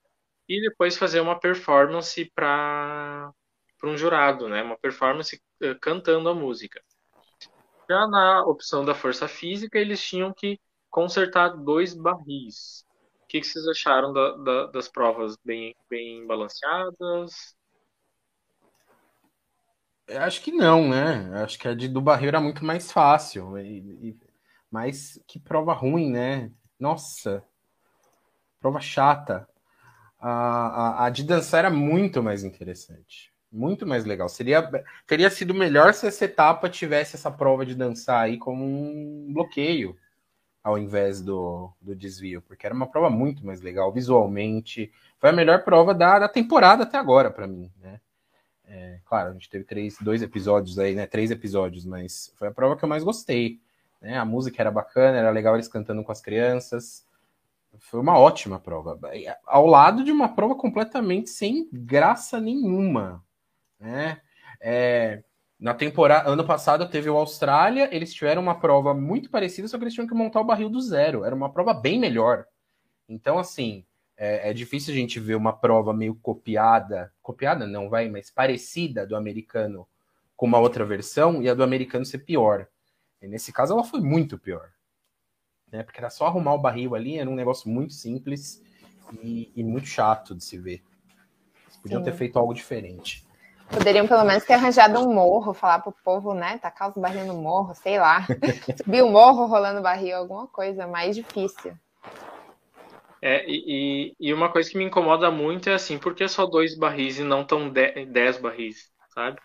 e 0.49 0.61
depois 0.61 0.97
fazer 0.97 1.19
uma 1.19 1.41
performance 1.41 2.31
para 2.33 3.33
um 3.83 3.97
jurado, 3.97 4.49
né? 4.49 4.63
Uma 4.63 4.79
performance 4.79 5.43
uh, 5.65 5.77
cantando 5.81 6.29
a 6.29 6.35
música. 6.35 6.81
Já 7.91 8.07
na 8.07 8.45
opção 8.45 8.85
da 8.85 8.95
força 8.95 9.27
física, 9.27 9.81
eles 9.81 10.01
tinham 10.01 10.33
que 10.33 10.61
consertar 10.97 11.51
dois 11.51 11.93
barris. 11.93 12.83
O 13.23 13.27
que, 13.29 13.43
que 13.43 13.47
vocês 13.47 13.69
acharam 13.69 14.15
da, 14.15 14.35
da, 14.37 14.67
das 14.69 14.89
provas 14.89 15.37
bem, 15.45 15.77
bem 15.91 16.27
balanceadas? 16.27 17.55
Eu 20.09 20.23
acho 20.23 20.41
que 20.41 20.51
não, 20.51 20.89
né? 20.89 21.29
Eu 21.33 21.45
acho 21.45 21.59
que 21.59 21.69
a 21.69 21.75
de 21.75 21.87
do 21.87 22.01
barril 22.01 22.29
era 22.29 22.41
muito 22.41 22.65
mais 22.65 22.91
fácil. 22.91 23.59
E, 23.59 24.09
e, 24.09 24.21
mas 24.71 25.23
que 25.27 25.39
prova 25.39 25.75
ruim, 25.75 26.11
né? 26.11 26.51
Nossa, 26.81 27.45
prova 28.59 28.81
chata. 28.81 29.47
A, 30.19 30.31
a, 30.31 31.07
a 31.07 31.11
de 31.11 31.25
dançar 31.25 31.59
era 31.59 31.71
muito 31.71 32.23
mais 32.23 32.43
interessante. 32.43 33.35
Muito 33.53 33.87
mais 33.87 34.07
legal. 34.07 34.31
Seria, 34.31 34.63
teria 35.07 35.29
sido 35.29 35.53
melhor 35.53 35.93
se 35.93 36.07
essa 36.07 36.25
etapa 36.25 36.71
tivesse 36.71 37.17
essa 37.17 37.31
prova 37.31 37.67
de 37.67 37.75
dançar 37.75 38.23
aí 38.23 38.39
como 38.39 38.65
um 38.65 39.31
bloqueio, 39.35 39.95
ao 40.67 40.77
invés 40.77 41.23
do, 41.23 41.71
do 41.81 41.95
desvio, 41.95 42.43
porque 42.43 42.67
era 42.67 42.75
uma 42.75 42.89
prova 42.89 43.09
muito 43.09 43.47
mais 43.47 43.61
legal 43.61 43.93
visualmente. 43.93 44.91
Foi 45.17 45.31
a 45.31 45.33
melhor 45.33 45.63
prova 45.63 45.95
da, 45.95 46.19
da 46.19 46.29
temporada 46.29 46.83
até 46.83 46.99
agora, 46.99 47.31
para 47.31 47.47
mim, 47.47 47.71
né? 47.81 48.01
É, 48.65 48.99
claro, 49.05 49.31
a 49.31 49.33
gente 49.33 49.49
teve 49.49 49.63
três, 49.63 49.97
dois 50.01 50.23
episódios 50.23 50.77
aí, 50.77 50.93
né? 50.97 51.07
Três 51.07 51.31
episódios, 51.31 51.85
mas 51.85 52.35
foi 52.37 52.49
a 52.49 52.51
prova 52.51 52.77
que 52.77 52.85
eu 52.85 52.89
mais 52.89 53.05
gostei. 53.05 53.61
Né? 54.03 54.19
A 54.19 54.25
música 54.25 54.61
era 54.61 54.73
bacana, 54.73 55.17
era 55.17 55.31
legal 55.31 55.55
eles 55.55 55.69
cantando 55.69 56.03
com 56.03 56.11
as 56.11 56.21
crianças. 56.21 57.07
Foi 57.79 58.01
uma 58.01 58.19
ótima 58.19 58.59
prova. 58.59 58.99
Ao 59.47 59.67
lado 59.67 60.03
de 60.03 60.11
uma 60.11 60.35
prova 60.35 60.57
completamente 60.57 61.31
sem 61.31 61.69
graça 61.73 62.41
nenhuma. 62.41 63.25
Né? 63.79 64.21
É, 64.61 65.23
na 65.59 65.73
temporada, 65.73 66.29
ano 66.29 66.45
passado 66.45 66.89
teve 66.89 67.09
o 67.09 67.17
Austrália, 67.17 67.89
eles 67.91 68.13
tiveram 68.13 68.43
uma 68.43 68.61
prova 68.61 68.93
muito 68.93 69.31
parecida, 69.31 69.67
só 69.67 69.79
que 69.79 69.85
eles 69.85 69.95
tinham 69.95 70.07
que 70.07 70.15
montar 70.15 70.41
o 70.41 70.45
barril 70.45 70.69
do 70.69 70.81
zero. 70.81 71.25
Era 71.25 71.35
uma 71.35 71.51
prova 71.51 71.73
bem 71.73 71.99
melhor. 71.99 72.47
Então, 73.09 73.39
assim, 73.39 73.85
é, 74.17 74.51
é, 74.51 74.53
difícil 74.53 74.93
a 74.93 74.97
gente 74.97 75.19
ver 75.19 75.35
uma 75.35 75.55
prova 75.55 75.95
meio 75.95 76.15
copiada, 76.17 77.13
copiada 77.23 77.67
não, 77.67 77.89
vai, 77.89 78.09
mas 78.09 78.31
parecida 78.31 79.07
do 79.07 79.17
americano 79.17 79.89
com 80.37 80.45
uma 80.45 80.59
outra 80.59 80.85
versão 80.85 81.43
e 81.43 81.49
a 81.49 81.55
do 81.55 81.63
americano 81.63 82.05
ser 82.05 82.19
pior. 82.19 82.69
E 83.23 83.27
nesse 83.27 83.51
caso, 83.51 83.73
ela 83.73 83.85
foi 83.85 84.01
muito 84.01 84.39
pior. 84.39 84.71
Né? 85.73 85.83
Porque 85.83 85.99
era 85.99 86.11
só 86.11 86.27
arrumar 86.27 86.55
o 86.55 86.61
barril 86.61 86.95
ali, 86.95 87.19
era 87.19 87.29
um 87.29 87.35
negócio 87.35 87.71
muito 87.71 87.95
simples 87.95 88.63
e, 89.23 89.51
e 89.57 89.65
muito 89.65 89.89
chato 89.89 90.35
de 90.35 90.45
se 90.45 90.59
ver. 90.59 90.83
Eles 91.65 91.77
podiam 91.79 92.01
Sim. 92.01 92.11
ter 92.11 92.17
feito 92.17 92.39
algo 92.39 92.53
diferente. 92.53 93.26
Poderiam 93.71 94.07
pelo 94.07 94.25
menos 94.25 94.45
ter 94.45 94.55
arranjado 94.55 95.01
um 95.01 95.13
morro, 95.13 95.53
falar 95.53 95.81
pro 95.81 95.93
povo, 96.05 96.33
né? 96.35 96.59
Tacar 96.59 96.91
os 96.91 96.97
barris 96.97 97.27
no 97.27 97.35
morro, 97.35 97.75
sei 97.75 97.99
lá. 97.99 98.27
Subir 98.83 99.03
o 99.03 99.11
morro 99.11 99.47
rolando 99.47 99.83
barril, 99.83 100.17
alguma 100.17 100.47
coisa 100.47 100.87
mais 100.87 101.17
difícil. 101.17 101.77
É, 103.21 103.45
e, 103.49 104.15
e 104.21 104.33
uma 104.33 104.51
coisa 104.51 104.71
que 104.71 104.79
me 104.79 104.85
incomoda 104.85 105.31
muito 105.31 105.69
é 105.69 105.75
assim, 105.75 105.99
por 105.99 106.15
que 106.15 106.29
só 106.29 106.47
dois 106.47 106.77
barris 106.77 107.19
e 107.19 107.25
não 107.25 107.45
tão 107.45 107.69
de, 107.69 108.07
dez 108.07 108.39
barris, 108.39 108.93
sabe? 109.13 109.41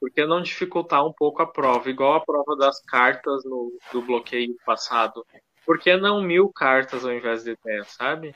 Por 0.00 0.10
que 0.10 0.24
não 0.24 0.40
dificultar 0.40 1.04
um 1.04 1.12
pouco 1.12 1.42
a 1.42 1.46
prova, 1.46 1.90
igual 1.90 2.14
a 2.14 2.24
prova 2.24 2.56
das 2.56 2.80
cartas 2.82 3.44
no, 3.44 3.76
do 3.92 4.00
bloqueio 4.00 4.56
passado? 4.64 5.26
Por 5.66 5.78
que 5.78 5.96
não 5.96 6.22
mil 6.22 6.50
cartas 6.50 7.04
ao 7.04 7.12
invés 7.12 7.44
de 7.44 7.56
dez, 7.64 7.88
sabe? 7.88 8.34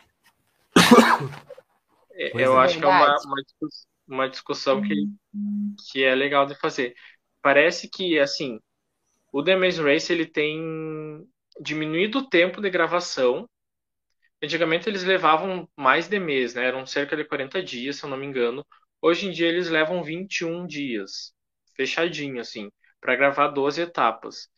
É, 2.15 2.31
eu 2.35 2.61
é 2.61 2.65
acho 2.65 2.79
que 2.79 2.85
é 2.85 2.89
uma, 2.89 3.17
uma, 3.25 3.37
uma 4.15 4.29
discussão 4.29 4.81
que, 4.83 4.95
que 5.91 6.05
é 6.05 6.15
legal 6.15 6.47
de 6.47 6.55
fazer. 6.57 6.95
Parece 7.43 7.89
que, 7.91 8.19
assim, 8.19 8.61
o 9.33 9.43
The 9.45 9.57
Maze 9.57 9.83
Race 9.83 10.13
ele 10.13 10.27
tem 10.27 11.27
diminuído 11.61 12.21
o 12.21 12.29
tempo 12.29 12.61
de 12.61 12.71
gravação 12.71 13.49
Antigamente 14.43 14.89
eles 14.89 15.05
levavam 15.05 15.69
mais 15.77 16.09
de 16.09 16.19
mês, 16.19 16.55
né? 16.55 16.67
Eram 16.67 16.85
cerca 16.87 17.17
de 17.17 17.25
40 17.25 17.63
dias, 17.63 17.97
se 17.97 18.05
eu 18.05 18.11
não 18.11 18.17
me 18.17 18.27
engano. 18.27 18.67
Hoje 19.01 19.27
em 19.27 19.31
dia 19.31 19.49
eles 19.49 19.69
levam 19.69 20.03
21 20.03 20.67
dias, 20.67 21.33
fechadinho, 21.77 22.41
assim, 22.41 22.71
para 23.01 23.17
gravar 23.17 23.49
12 23.49 23.81
etapas. 23.81 24.49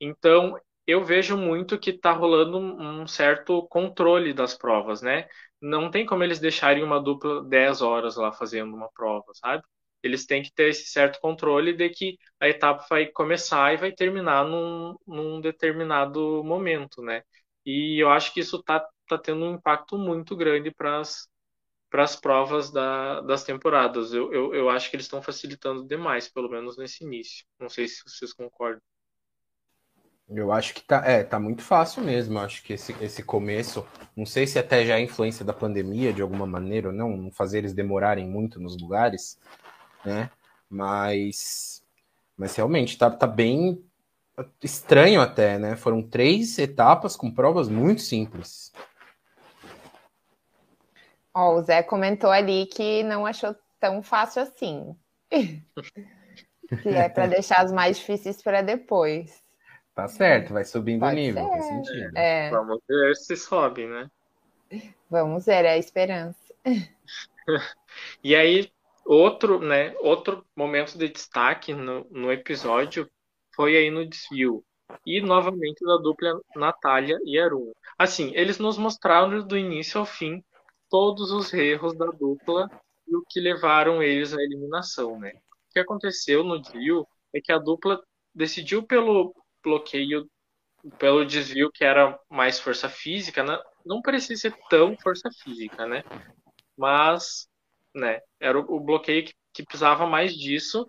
Então, 0.00 0.58
eu 0.86 1.04
vejo 1.04 1.36
muito 1.36 1.78
que 1.78 1.90
está 1.90 2.12
rolando 2.12 2.58
um 2.58 3.06
certo 3.06 3.66
controle 3.68 4.32
das 4.34 4.54
provas, 4.54 5.00
né? 5.02 5.28
Não 5.60 5.90
tem 5.90 6.04
como 6.06 6.22
eles 6.24 6.38
deixarem 6.40 6.82
uma 6.84 7.00
dupla 7.02 7.42
10 7.44 7.80
horas 7.82 8.16
lá 8.16 8.32
fazendo 8.32 8.74
uma 8.74 8.90
prova, 8.92 9.32
sabe? 9.34 9.62
Eles 10.02 10.26
têm 10.26 10.42
que 10.42 10.52
ter 10.52 10.68
esse 10.70 10.86
certo 10.90 11.18
controle 11.20 11.72
de 11.72 11.88
que 11.90 12.18
a 12.38 12.48
etapa 12.48 12.84
vai 12.90 13.06
começar 13.06 13.72
e 13.72 13.76
vai 13.78 13.92
terminar 13.92 14.44
num, 14.46 14.94
num 15.06 15.40
determinado 15.40 16.42
momento, 16.44 17.00
né? 17.02 17.22
E 17.64 18.02
eu 18.02 18.10
acho 18.10 18.32
que 18.34 18.40
isso 18.40 18.56
está 18.58 18.86
tá 19.08 19.16
tendo 19.18 19.44
um 19.44 19.54
impacto 19.54 19.96
muito 19.98 20.36
grande 20.36 20.70
para 20.70 21.00
as 21.00 22.16
provas 22.16 22.70
da, 22.72 23.20
das 23.22 23.44
temporadas. 23.44 24.12
Eu, 24.12 24.32
eu, 24.32 24.54
eu 24.54 24.70
acho 24.70 24.90
que 24.90 24.96
eles 24.96 25.06
estão 25.06 25.22
facilitando 25.22 25.86
demais, 25.86 26.28
pelo 26.28 26.48
menos 26.50 26.76
nesse 26.76 27.04
início. 27.04 27.44
Não 27.58 27.68
sei 27.68 27.88
se 27.88 28.02
vocês 28.06 28.32
concordam. 28.32 28.80
Eu 30.28 30.50
acho 30.52 30.74
que 30.74 30.82
tá, 30.82 31.02
é, 31.04 31.22
tá 31.22 31.38
muito 31.38 31.62
fácil 31.62 32.02
mesmo. 32.02 32.38
acho 32.38 32.62
que 32.62 32.72
esse, 32.72 32.94
esse 33.00 33.22
começo, 33.22 33.86
não 34.16 34.24
sei 34.24 34.46
se 34.46 34.58
até 34.58 34.84
já 34.84 34.98
é 34.98 35.02
influência 35.02 35.44
da 35.44 35.52
pandemia 35.52 36.12
de 36.12 36.22
alguma 36.22 36.46
maneira 36.46 36.88
ou 36.88 36.94
não, 36.94 37.16
não 37.16 37.30
fazer 37.30 37.58
eles 37.58 37.74
demorarem 37.74 38.26
muito 38.26 38.58
nos 38.58 38.80
lugares, 38.80 39.38
né? 40.04 40.30
Mas, 40.68 41.84
mas 42.36 42.56
realmente 42.56 42.96
tá, 42.96 43.10
tá 43.10 43.26
bem 43.26 43.84
estranho 44.62 45.20
até, 45.20 45.58
né? 45.58 45.76
Foram 45.76 46.02
três 46.02 46.58
etapas 46.58 47.16
com 47.16 47.30
provas 47.30 47.68
muito 47.68 48.00
simples. 48.00 48.72
Ó, 51.34 51.56
o 51.56 51.62
Zé 51.62 51.82
comentou 51.82 52.30
ali 52.30 52.66
que 52.66 53.02
não 53.02 53.26
achou 53.26 53.54
tão 53.78 54.02
fácil 54.02 54.42
assim. 54.42 54.96
que 55.30 56.88
é 56.88 57.08
para 57.10 57.26
deixar 57.28 57.60
as 57.60 57.70
mais 57.70 57.98
difíceis 57.98 58.40
para 58.40 58.62
depois. 58.62 59.43
Tá 59.94 60.08
certo, 60.08 60.52
vai 60.52 60.64
subindo 60.64 61.00
Pode 61.00 61.14
o 61.14 61.16
nível, 61.16 61.48
faz 61.48 61.66
sentido. 61.66 62.16
É. 62.16 62.50
Vamos 62.50 62.80
ver 62.88 63.14
se 63.14 63.36
sobe, 63.36 63.86
né? 63.86 64.10
Vamos 65.08 65.46
ver, 65.46 65.64
é 65.64 65.70
a 65.70 65.78
esperança. 65.78 66.52
e 68.22 68.34
aí, 68.34 68.72
outro, 69.04 69.60
né, 69.60 69.94
outro 70.00 70.44
momento 70.56 70.98
de 70.98 71.08
destaque 71.08 71.72
no, 71.72 72.04
no 72.10 72.32
episódio 72.32 73.08
foi 73.54 73.76
aí 73.76 73.90
no 73.90 74.04
desvio. 74.04 74.64
E 75.06 75.20
novamente 75.20 75.84
da 75.84 75.96
dupla 75.96 76.40
Natália 76.56 77.18
e 77.24 77.38
Arun. 77.38 77.72
Assim, 77.96 78.32
eles 78.34 78.58
nos 78.58 78.76
mostraram 78.76 79.46
do 79.46 79.56
início 79.56 80.00
ao 80.00 80.06
fim 80.06 80.42
todos 80.90 81.30
os 81.30 81.52
erros 81.54 81.96
da 81.96 82.06
dupla 82.06 82.68
e 83.06 83.16
o 83.16 83.24
que 83.28 83.40
levaram 83.40 84.02
eles 84.02 84.34
à 84.34 84.42
eliminação, 84.42 85.18
né? 85.18 85.32
O 85.70 85.72
que 85.72 85.78
aconteceu 85.78 86.42
no 86.42 86.60
desvio 86.60 87.06
é 87.32 87.40
que 87.40 87.52
a 87.52 87.58
dupla 87.58 88.02
decidiu 88.34 88.82
pelo 88.82 89.34
bloqueio, 89.64 90.28
pelo 90.98 91.24
desvio 91.24 91.70
que 91.72 91.84
era 91.84 92.18
mais 92.28 92.60
força 92.60 92.88
física, 92.88 93.42
né? 93.42 93.58
não 93.84 94.00
parecia 94.00 94.36
ser 94.36 94.54
tão 94.68 94.96
força 94.96 95.28
física, 95.42 95.86
né? 95.86 96.02
Mas, 96.76 97.46
né, 97.94 98.20
era 98.40 98.58
o, 98.58 98.80
bloqueio 98.80 99.24
que, 99.24 99.34
que 99.52 99.62
precisava 99.62 100.06
mais 100.06 100.34
disso 100.34 100.88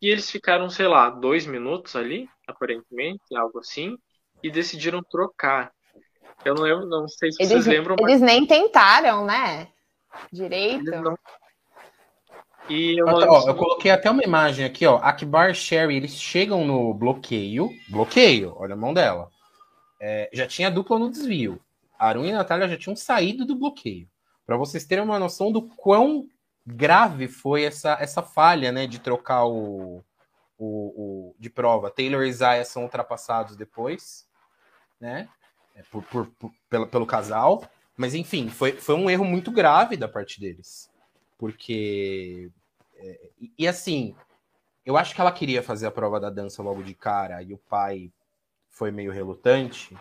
e 0.00 0.08
eles 0.08 0.30
ficaram, 0.30 0.70
sei 0.70 0.88
lá, 0.88 1.10
dois 1.10 1.46
minutos 1.46 1.94
ali, 1.94 2.28
aparentemente, 2.46 3.36
algo 3.36 3.58
assim, 3.58 3.96
e 4.42 4.50
decidiram 4.50 5.02
trocar. 5.02 5.70
Eu 6.44 6.54
não 6.54 6.62
lembro, 6.62 6.86
não 6.86 7.06
sei 7.06 7.30
se 7.30 7.42
eles, 7.42 7.52
vocês 7.52 7.66
lembram. 7.66 7.96
Eles 8.00 8.20
mas... 8.20 8.32
nem 8.32 8.46
tentaram, 8.46 9.26
né? 9.26 9.68
Direito. 10.32 10.90
Não... 10.90 11.16
E 12.70 12.98
eu, 12.98 13.06
ó, 13.06 13.48
eu 13.48 13.54
coloquei 13.56 13.90
até 13.90 14.08
uma 14.08 14.22
imagem 14.22 14.64
aqui, 14.64 14.86
ó. 14.86 14.98
Akbar 15.02 15.52
Sherry, 15.54 15.96
eles 15.96 16.14
chegam 16.14 16.64
no 16.64 16.94
bloqueio. 16.94 17.68
Bloqueio, 17.88 18.54
olha 18.56 18.74
a 18.74 18.76
mão 18.76 18.94
dela. 18.94 19.28
É, 19.98 20.30
já 20.32 20.46
tinha 20.46 20.70
dupla 20.70 20.98
no 20.98 21.10
desvio. 21.10 21.60
Arun 21.98 22.24
e 22.24 22.32
Natália 22.32 22.68
já 22.68 22.78
tinham 22.78 22.94
saído 22.94 23.44
do 23.44 23.56
bloqueio. 23.56 24.08
Para 24.46 24.56
vocês 24.56 24.84
terem 24.84 25.04
uma 25.04 25.18
noção 25.18 25.50
do 25.50 25.62
quão 25.62 26.28
grave 26.64 27.26
foi 27.26 27.64
essa, 27.64 27.98
essa 28.00 28.22
falha, 28.22 28.70
né, 28.70 28.86
de 28.86 29.00
trocar 29.00 29.44
o, 29.46 30.04
o, 30.56 30.66
o 30.66 31.34
de 31.38 31.50
prova. 31.50 31.90
Taylor 31.90 32.22
e 32.22 32.28
Isaiah 32.28 32.64
são 32.64 32.84
ultrapassados 32.84 33.56
depois, 33.56 34.26
né? 35.00 35.28
É, 35.74 35.82
por, 35.90 36.02
por, 36.04 36.26
por, 36.38 36.52
pelo, 36.68 36.86
pelo 36.86 37.06
casal. 37.06 37.64
Mas 37.96 38.14
enfim, 38.14 38.48
foi, 38.48 38.72
foi 38.72 38.94
um 38.94 39.10
erro 39.10 39.24
muito 39.24 39.50
grave 39.50 39.96
da 39.96 40.08
parte 40.08 40.40
deles. 40.40 40.88
Porque. 41.36 42.50
E, 43.38 43.52
e 43.58 43.68
assim, 43.68 44.14
eu 44.84 44.96
acho 44.96 45.14
que 45.14 45.20
ela 45.20 45.32
queria 45.32 45.62
fazer 45.62 45.86
a 45.86 45.90
prova 45.90 46.18
da 46.18 46.30
dança 46.30 46.62
logo 46.62 46.82
de 46.82 46.94
cara 46.94 47.42
e 47.42 47.52
o 47.52 47.58
pai 47.58 48.12
foi 48.68 48.90
meio 48.90 49.12
relutante. 49.12 49.96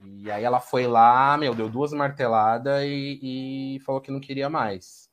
E 0.00 0.30
aí 0.30 0.44
ela 0.44 0.60
foi 0.60 0.86
lá, 0.86 1.36
meu, 1.36 1.54
deu 1.54 1.68
duas 1.68 1.92
marteladas 1.92 2.82
e, 2.84 3.76
e 3.76 3.80
falou 3.80 4.00
que 4.00 4.10
não 4.10 4.20
queria 4.20 4.50
mais. 4.50 5.08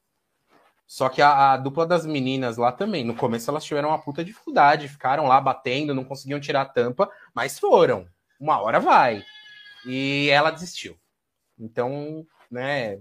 Só 0.86 1.08
que 1.08 1.22
a, 1.22 1.54
a, 1.54 1.58
dupla 1.58 1.86
das 1.86 2.06
meninas 2.06 2.58
lá 2.58 2.70
também, 2.70 3.06
no 3.06 3.16
começo 3.16 3.50
elas 3.50 3.64
tiveram 3.64 3.90
uma 3.90 4.02
puta 4.02 4.26
dificuldade, 4.26 4.90
ficaram 4.90 5.26
lá 5.26 5.40
batendo, 5.40 5.96
não 5.96 6.04
conseguiam 6.04 6.40
tirar 6.40 6.64
a 6.64 6.66
tampa, 6.66 7.10
mas 7.34 7.58
foram. 7.58 8.06
Uma 8.38 8.60
hora 8.60 8.80
vai. 8.80 9.24
E 9.86 10.28
ela 10.30 10.52
desistiu. 10.52 10.98
Então, 11.58 12.28
né, 12.50 13.00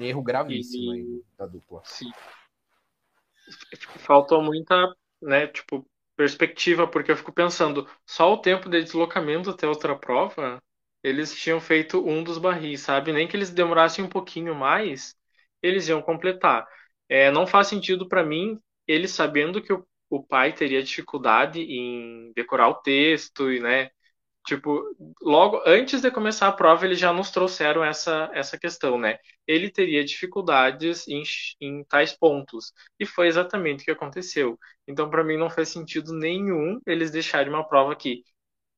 erro 0.00 0.22
gravíssimo 0.22 0.94
e, 0.94 1.00
aí 1.00 1.22
da 1.36 1.46
dupla. 1.46 1.82
Sim. 1.84 2.10
Faltou 3.98 4.42
muita, 4.42 4.94
né, 5.20 5.46
tipo, 5.46 5.86
perspectiva, 6.16 6.86
porque 6.86 7.10
eu 7.10 7.16
fico 7.16 7.32
pensando, 7.32 7.88
só 8.06 8.32
o 8.32 8.38
tempo 8.38 8.68
de 8.68 8.82
deslocamento 8.82 9.50
até 9.50 9.66
outra 9.68 9.96
prova, 9.96 10.62
eles 11.02 11.34
tinham 11.34 11.60
feito 11.60 12.04
um 12.06 12.22
dos 12.24 12.38
barris, 12.38 12.80
sabe? 12.80 13.12
Nem 13.12 13.28
que 13.28 13.36
eles 13.36 13.50
demorassem 13.50 14.04
um 14.04 14.08
pouquinho 14.08 14.54
mais, 14.54 15.14
eles 15.62 15.88
iam 15.88 16.02
completar. 16.02 16.66
É, 17.08 17.30
não 17.30 17.46
faz 17.46 17.68
sentido 17.68 18.08
para 18.08 18.24
mim, 18.24 18.58
eles 18.86 19.12
sabendo 19.12 19.62
que 19.62 19.72
o, 19.72 19.86
o 20.10 20.22
pai 20.22 20.52
teria 20.52 20.82
dificuldade 20.82 21.60
em 21.60 22.32
decorar 22.34 22.68
o 22.68 22.74
texto 22.82 23.50
e, 23.52 23.60
né? 23.60 23.90
Tipo, 24.48 24.82
logo 25.20 25.60
antes 25.66 26.00
de 26.00 26.10
começar 26.10 26.48
a 26.48 26.52
prova, 26.52 26.86
eles 26.86 26.98
já 26.98 27.12
nos 27.12 27.30
trouxeram 27.30 27.84
essa, 27.84 28.30
essa 28.32 28.58
questão, 28.58 28.98
né? 28.98 29.18
Ele 29.46 29.70
teria 29.70 30.02
dificuldades 30.04 31.06
em, 31.06 31.22
em 31.60 31.84
tais 31.84 32.14
pontos. 32.16 32.72
E 32.98 33.04
foi 33.04 33.26
exatamente 33.28 33.82
o 33.82 33.84
que 33.84 33.90
aconteceu. 33.90 34.58
Então, 34.86 35.10
para 35.10 35.22
mim, 35.22 35.36
não 35.36 35.50
faz 35.50 35.68
sentido 35.68 36.14
nenhum 36.14 36.80
eles 36.86 37.10
deixarem 37.10 37.50
uma 37.52 37.68
prova 37.68 37.94
que 37.94 38.24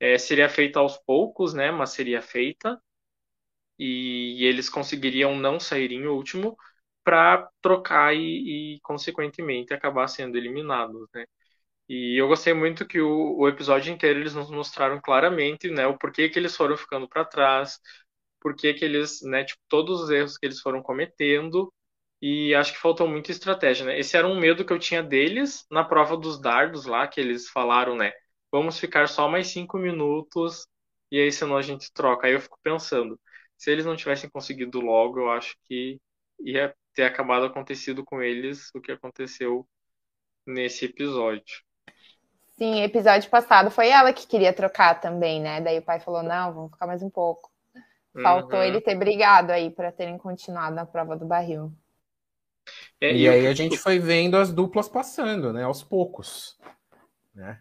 é, 0.01 0.19
seria 0.19 0.49
feita 0.49 0.81
aos 0.81 0.99
poucos, 0.99 1.55
né? 1.55 1.71
Mas 1.73 1.91
seria 1.91 2.23
feita. 2.23 2.81
E, 3.79 4.37
e 4.43 4.45
eles 4.45 4.69
conseguiriam 4.69 5.37
não 5.39 5.59
sair 5.59 5.93
em 5.93 6.07
último 6.07 6.57
para 7.05 7.49
trocar 7.63 8.15
e, 8.15 8.77
e, 8.77 8.81
consequentemente, 8.83 9.73
acabar 9.75 10.07
sendo 10.09 10.37
eliminados, 10.37 11.09
né? 11.15 11.25
E 11.91 12.21
eu 12.23 12.29
gostei 12.29 12.55
muito 12.55 12.87
que 12.87 13.01
o, 13.01 13.37
o 13.39 13.49
episódio 13.49 13.93
inteiro 13.93 14.21
eles 14.21 14.35
nos 14.35 14.51
mostraram 14.51 15.01
claramente, 15.03 15.71
né, 15.71 15.87
o 15.89 15.99
porquê 15.99 16.29
que 16.29 16.39
eles 16.39 16.57
foram 16.57 16.77
ficando 16.77 17.09
para 17.09 17.25
trás, 17.25 17.81
porquê 18.41 18.75
que 18.75 18.85
eles, 18.85 19.23
né, 19.23 19.45
tipo, 19.45 19.61
todos 19.69 20.01
os 20.03 20.11
erros 20.11 20.39
que 20.39 20.47
eles 20.47 20.61
foram 20.61 20.83
cometendo. 20.83 21.73
E 22.23 22.55
acho 22.55 22.73
que 22.75 22.79
faltou 22.81 23.09
muita 23.09 23.33
estratégia, 23.33 23.87
né? 23.87 23.99
Esse 23.99 24.17
era 24.17 24.27
um 24.29 24.39
medo 24.41 24.65
que 24.65 24.73
eu 24.73 24.79
tinha 24.79 25.03
deles 25.03 25.67
na 25.71 25.85
prova 25.85 26.17
dos 26.17 26.41
dardos 26.41 26.87
lá, 26.87 27.09
que 27.09 27.21
eles 27.21 27.49
falaram, 27.51 27.97
né? 27.97 28.13
Vamos 28.53 28.79
ficar 28.79 29.09
só 29.09 29.29
mais 29.29 29.49
cinco 29.49 29.79
minutos 29.79 30.67
e 31.11 31.19
aí 31.21 31.33
senão 31.33 31.57
a 31.57 31.63
gente 31.63 31.93
troca. 31.93 32.27
Aí 32.27 32.35
eu 32.35 32.41
fico 32.41 32.59
pensando, 32.63 33.19
se 33.57 33.71
eles 33.73 33.87
não 33.87 33.97
tivessem 33.97 34.31
conseguido 34.31 34.81
logo, 34.81 35.19
eu 35.21 35.31
acho 35.33 35.57
que 35.65 36.01
ia 36.41 36.75
ter 36.95 37.05
acabado 37.05 37.47
acontecido 37.47 38.05
com 38.05 38.23
eles 38.23 38.71
o 38.75 38.81
que 38.81 38.93
aconteceu 38.93 39.67
nesse 40.47 40.87
episódio. 40.87 41.63
Sim, 42.61 42.83
episódio 42.83 43.31
passado 43.31 43.71
foi 43.71 43.89
ela 43.89 44.13
que 44.13 44.27
queria 44.27 44.53
trocar 44.53 45.01
também, 45.01 45.41
né? 45.41 45.63
Daí 45.63 45.79
o 45.79 45.83
pai 45.83 45.99
falou: 45.99 46.23
não, 46.23 46.53
vamos 46.53 46.73
ficar 46.73 46.87
mais 46.87 47.03
um 47.03 47.09
pouco. 47.09 47.51
Faltou 48.23 48.59
uhum. 48.59 48.65
ele 48.65 48.83
ter 48.83 48.95
brigado 48.97 49.51
aí 49.51 49.71
para 49.71 49.91
terem 49.91 50.19
continuado 50.19 50.77
na 50.77 50.85
prova 50.85 51.17
do 51.17 51.25
barril. 51.25 51.73
É, 53.01 53.15
e, 53.15 53.27
aí 53.27 53.47
a 53.47 53.55
gente 53.55 53.79
foi 53.79 53.99
vendo 53.99 54.37
as 54.37 54.53
duplas 54.53 54.91
passando, 54.91 55.55
né? 55.55 55.63
Aos 55.65 55.83
poucos. 55.83 56.59
Né? 57.35 57.59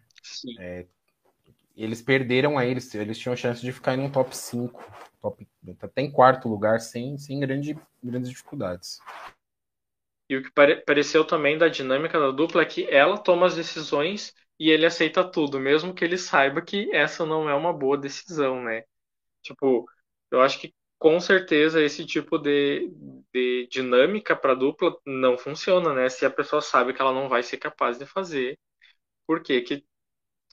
É, 0.58 0.84
eles 1.74 2.02
perderam 2.02 2.58
aí, 2.58 2.70
eles, 2.70 2.94
eles 2.94 3.18
tinham 3.18 3.34
chance 3.34 3.62
de 3.62 3.72
ficar 3.72 3.96
em 3.96 4.02
um 4.02 4.10
top 4.10 4.36
5, 4.36 4.84
top, 5.18 5.48
até 5.80 6.02
em 6.02 6.10
quarto 6.10 6.46
lugar, 6.46 6.78
sem, 6.78 7.16
sem 7.16 7.40
grande, 7.40 7.74
grandes 8.04 8.28
dificuldades. 8.28 8.98
E 10.28 10.36
o 10.36 10.42
que 10.42 10.50
pare, 10.50 10.76
pareceu 10.82 11.24
também 11.24 11.56
da 11.56 11.68
dinâmica 11.68 12.20
da 12.20 12.30
dupla 12.30 12.60
é 12.60 12.66
que 12.66 12.86
ela 12.90 13.16
toma 13.16 13.46
as 13.46 13.56
decisões 13.56 14.34
e 14.60 14.70
ele 14.70 14.86
aceita 14.86 15.24
tudo, 15.30 15.60
mesmo 15.60 15.94
que 15.94 16.04
ele 16.04 16.18
saiba 16.18 16.62
que 16.62 16.94
essa 16.94 17.26
não 17.26 17.50
é 17.50 17.56
uma 17.56 17.74
boa 17.74 17.98
decisão, 17.98 18.62
né? 18.64 18.84
Tipo, 19.42 19.86
eu 20.30 20.40
acho 20.42 20.60
que 20.60 20.74
com 20.98 21.20
certeza 21.20 21.82
esse 21.82 22.06
tipo 22.06 22.38
de, 22.38 22.90
de 23.34 23.68
dinâmica 23.70 24.36
para 24.36 24.54
dupla 24.54 24.96
não 25.06 25.38
funciona, 25.38 25.94
né? 25.94 26.08
Se 26.10 26.26
a 26.26 26.30
pessoa 26.30 26.62
sabe 26.62 26.94
que 26.94 27.02
ela 27.02 27.12
não 27.14 27.28
vai 27.28 27.42
ser 27.42 27.58
capaz 27.58 27.98
de 27.98 28.06
fazer, 28.06 28.58
por 29.26 29.42
que 29.42 29.60
que 29.62 29.84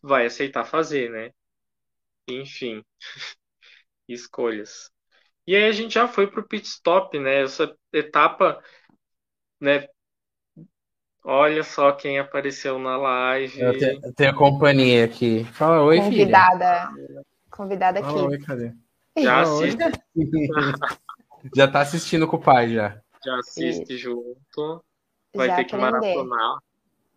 vai 0.04 0.26
aceitar 0.28 0.66
fazer, 0.66 1.10
né? 1.12 1.32
Enfim, 2.30 2.84
escolhas. 4.08 4.92
E 5.48 5.56
aí 5.56 5.66
a 5.66 5.72
gente 5.72 5.96
já 5.96 6.08
foi 6.08 6.28
pro 6.30 6.48
pit 6.48 6.68
stop, 6.68 7.20
né? 7.20 7.44
Essa 7.44 7.76
etapa, 7.94 8.62
né? 9.60 9.88
Olha 11.30 11.62
só 11.62 11.92
quem 11.92 12.18
apareceu 12.18 12.80
na 12.80 12.96
live. 12.96 13.60
Eu 13.60 13.78
tenho, 13.78 14.00
eu 14.02 14.14
tenho 14.14 14.30
a 14.30 14.34
companhia 14.34 15.04
aqui. 15.04 15.44
Fala 15.52 15.84
oi, 15.84 16.00
Convidada. 16.00 16.90
Filha. 16.96 17.22
Convidada 17.52 18.00
aqui. 18.00 18.08
Fala, 18.08 18.30
oi, 18.30 18.40
cadê? 18.40 18.72
Já 19.18 19.42
assiste. 19.42 19.78
já 21.54 21.68
tá 21.68 21.82
assistindo 21.82 22.30
com 22.30 22.38
o 22.38 22.42
pai, 22.42 22.70
já. 22.70 23.02
Já 23.26 23.40
assiste 23.40 23.94
Isso. 23.94 23.98
junto. 23.98 24.82
Vai 25.36 25.50
já 25.50 25.58
ter 25.58 25.66
que 25.66 25.76
maratonar. 25.76 26.60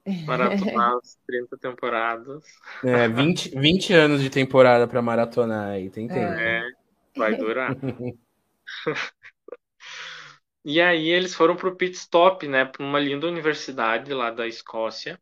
Maratonar 0.27 0.97
as 0.97 1.17
30 1.25 1.57
temporadas. 1.59 2.43
É, 2.83 3.07
20, 3.07 3.51
20 3.57 3.93
anos 3.93 4.21
de 4.21 4.29
temporada 4.29 4.89
pra 4.89 5.01
maratonar 5.01 5.69
aí, 5.69 5.89
tem 5.89 6.09
tempo. 6.09 6.21
É, 6.21 6.69
vai 7.17 7.37
durar. 7.37 7.77
E 10.65 10.81
aí 10.81 11.09
eles 11.11 11.35
foram 11.35 11.55
para 11.55 11.69
o 11.69 11.77
pit 11.77 11.95
stop, 11.97 12.49
né, 12.49 12.65
para 12.65 12.83
uma 12.83 12.99
linda 12.99 13.27
universidade 13.27 14.13
lá 14.15 14.31
da 14.31 14.47
Escócia. 14.47 15.21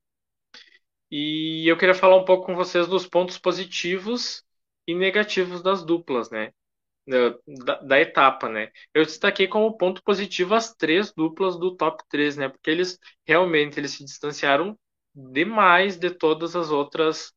E 1.10 1.66
eu 1.70 1.76
queria 1.76 1.94
falar 1.94 2.16
um 2.16 2.24
pouco 2.24 2.46
com 2.46 2.54
vocês 2.54 2.86
dos 2.86 3.06
pontos 3.06 3.38
positivos 3.38 4.44
e 4.86 4.94
negativos 4.94 5.62
das 5.62 5.84
duplas, 5.84 6.30
né, 6.30 6.52
da, 7.46 7.76
da 7.82 8.00
etapa, 8.00 8.48
né. 8.48 8.70
Eu 8.94 9.04
destaquei 9.04 9.48
como 9.48 9.76
ponto 9.78 10.02
positivo 10.04 10.54
as 10.54 10.74
três 10.74 11.12
duplas 11.14 11.58
do 11.58 11.76
top 11.76 12.02
3, 12.10 12.36
né, 12.36 12.48
porque 12.48 12.70
eles 12.70 12.98
realmente 13.26 13.78
eles 13.80 13.92
se 13.92 14.04
distanciaram 14.04 14.78
demais 15.14 15.98
de 15.98 16.10
todas 16.10 16.56
as 16.56 16.70
outras 16.70 17.32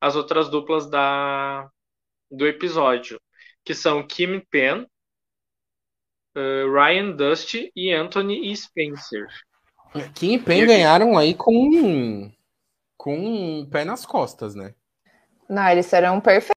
as 0.00 0.16
outras 0.16 0.48
duplas 0.50 0.88
da 0.90 1.68
do 2.30 2.46
episódio, 2.46 3.20
que 3.64 3.74
são 3.74 4.06
Kim 4.06 4.40
Penn, 4.50 4.86
uh, 6.36 6.72
Ryan 6.72 7.12
Dust 7.12 7.54
e 7.74 7.92
Anthony 7.92 8.50
e 8.50 8.56
Spencer. 8.56 9.26
Kim 10.14 10.34
e 10.34 10.38
Pen 10.38 10.66
ganharam 10.66 11.16
aí 11.16 11.34
com 11.34 12.30
com 12.96 13.16
um 13.16 13.66
pé 13.66 13.84
nas 13.84 14.06
costas, 14.06 14.54
né? 14.54 14.74
Não, 15.48 15.68
eles 15.68 15.86
serão 15.86 16.20
perfeitos. 16.20 16.48